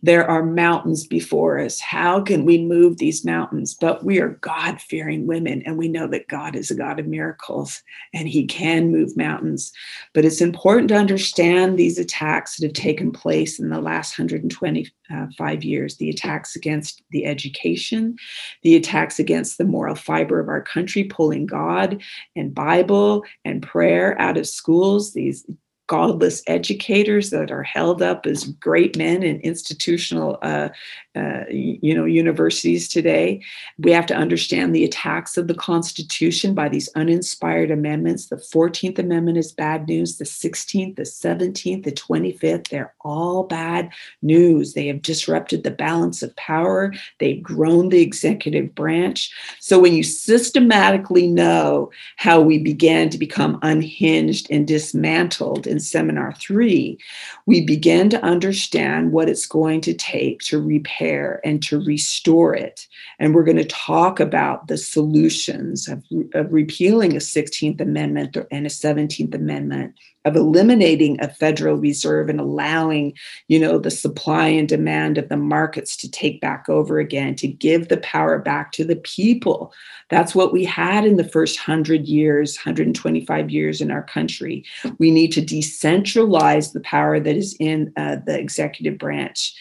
[0.07, 1.81] there are mountains before us.
[1.81, 3.75] How can we move these mountains?
[3.75, 7.09] But we are God fearing women, and we know that God is a God of
[7.09, 7.83] miracles
[8.15, 9.73] and He can move mountains.
[10.15, 15.65] But it's important to understand these attacks that have taken place in the last 125
[15.65, 18.15] years the attacks against the education,
[18.63, 22.01] the attacks against the moral fiber of our country, pulling God
[22.37, 25.45] and Bible and prayer out of schools, these
[25.87, 30.69] godless educators that are held up as great men in institutional uh,
[31.15, 33.43] uh, you know universities today.
[33.79, 38.27] We have to understand the attacks of the constitution by these uninspired amendments.
[38.27, 40.19] The 14th amendment is bad news.
[40.19, 43.91] The 16th the 17th the 25th they're all bad
[44.23, 44.75] news.
[44.75, 46.93] They have disrupted the balance of power.
[47.19, 49.33] They've grown the executive branch.
[49.61, 56.33] So when you systematically know how we began to become unhinged and dismantled in seminar
[56.33, 56.99] 3
[57.47, 62.55] we begin to understand what it's going to take to repair repair and to restore
[62.55, 62.87] it.
[63.19, 66.03] And we're going to talk about the solutions of,
[66.35, 69.95] of repealing a 16th Amendment and a 17th Amendment
[70.27, 73.15] of eliminating a federal reserve and allowing
[73.49, 77.49] you know the supply and demand of the markets to take back over again to
[77.49, 79.73] give the power back to the people.
[80.11, 84.65] That's what we had in the first 100 years 125 years in our country.
[84.99, 89.55] We need to decentralize the power that is in uh, the executive branch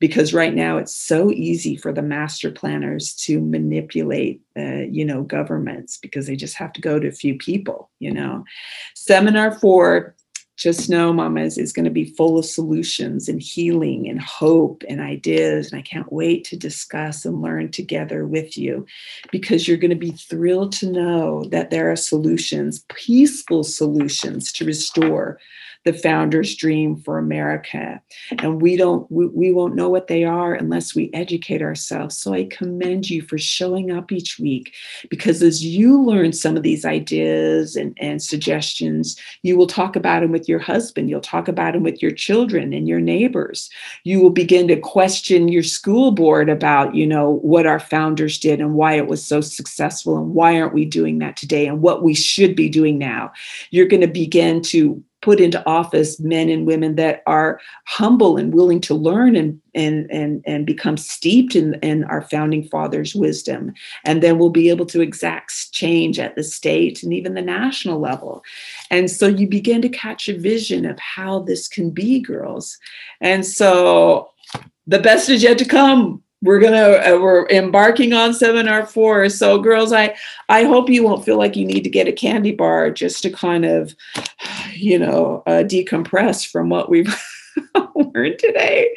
[0.00, 5.22] because right now it's so easy for the master planners to manipulate uh, you know
[5.22, 8.44] governments because they just have to go to a few people you know?
[8.94, 10.16] Seminar four
[10.56, 15.00] just know mamas is going to be full of solutions and healing and hope and
[15.00, 18.84] ideas and i can't wait to discuss and learn together with you
[19.32, 24.64] because you're going to be thrilled to know that there are solutions peaceful solutions to
[24.66, 25.38] restore
[25.84, 28.00] the founder's dream for America.
[28.38, 32.18] And we don't, we, we won't know what they are unless we educate ourselves.
[32.18, 34.74] So I commend you for showing up each week
[35.08, 40.20] because as you learn some of these ideas and, and suggestions, you will talk about
[40.20, 43.70] them with your husband, you'll talk about them with your children and your neighbors.
[44.04, 48.60] You will begin to question your school board about, you know, what our founders did
[48.60, 52.02] and why it was so successful and why aren't we doing that today and what
[52.02, 53.32] we should be doing now.
[53.70, 58.54] You're going to begin to put into office men and women that are humble and
[58.54, 63.72] willing to learn and and and, and become steeped in, in our founding fathers wisdom.
[64.04, 68.00] And then we'll be able to exact change at the state and even the national
[68.00, 68.42] level.
[68.90, 72.78] And so you begin to catch a vision of how this can be girls.
[73.20, 74.30] And so
[74.86, 79.28] the best is yet to come we're gonna uh, we're embarking on seminar four.
[79.28, 80.14] So girls i
[80.48, 83.30] i hope you won't feel like you need to get a candy bar just to
[83.30, 83.94] kind of
[84.72, 87.14] you know uh, decompress from what we've
[87.94, 88.94] learned today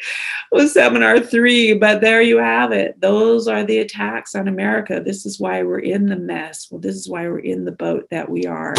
[0.51, 1.73] with seminar three.
[1.73, 2.99] But there you have it.
[3.01, 5.01] Those are the attacks on america.
[5.03, 6.67] This is why we're in the mess.
[6.71, 8.75] Well this is why we're in the boat that we are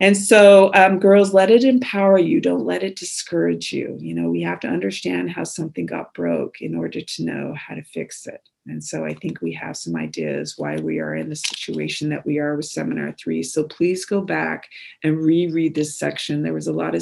[0.00, 2.40] and so, um, girls, let it empower you.
[2.40, 3.98] Don't let it discourage you.
[4.00, 7.74] You know, we have to understand how something got broke in order to know how
[7.74, 8.40] to fix it.
[8.66, 12.24] And so, I think we have some ideas why we are in the situation that
[12.24, 13.42] we are with Seminar Three.
[13.42, 14.68] So, please go back
[15.04, 16.42] and reread this section.
[16.42, 16.94] There was a lot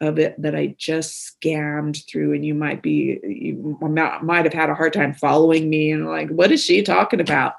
[0.00, 4.70] of it that I just scammed through, and you might be, you might have had
[4.70, 7.54] a hard time following me and like, what is she talking about?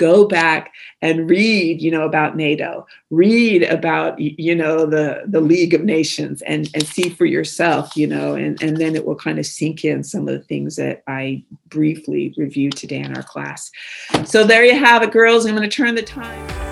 [0.00, 0.72] Go back
[1.02, 6.42] and read you know about nato read about you know the the league of nations
[6.42, 9.84] and and see for yourself you know and and then it will kind of sink
[9.84, 13.70] in some of the things that i briefly reviewed today in our class.
[14.24, 15.46] So there you have it girls.
[15.46, 16.69] I'm going to turn the time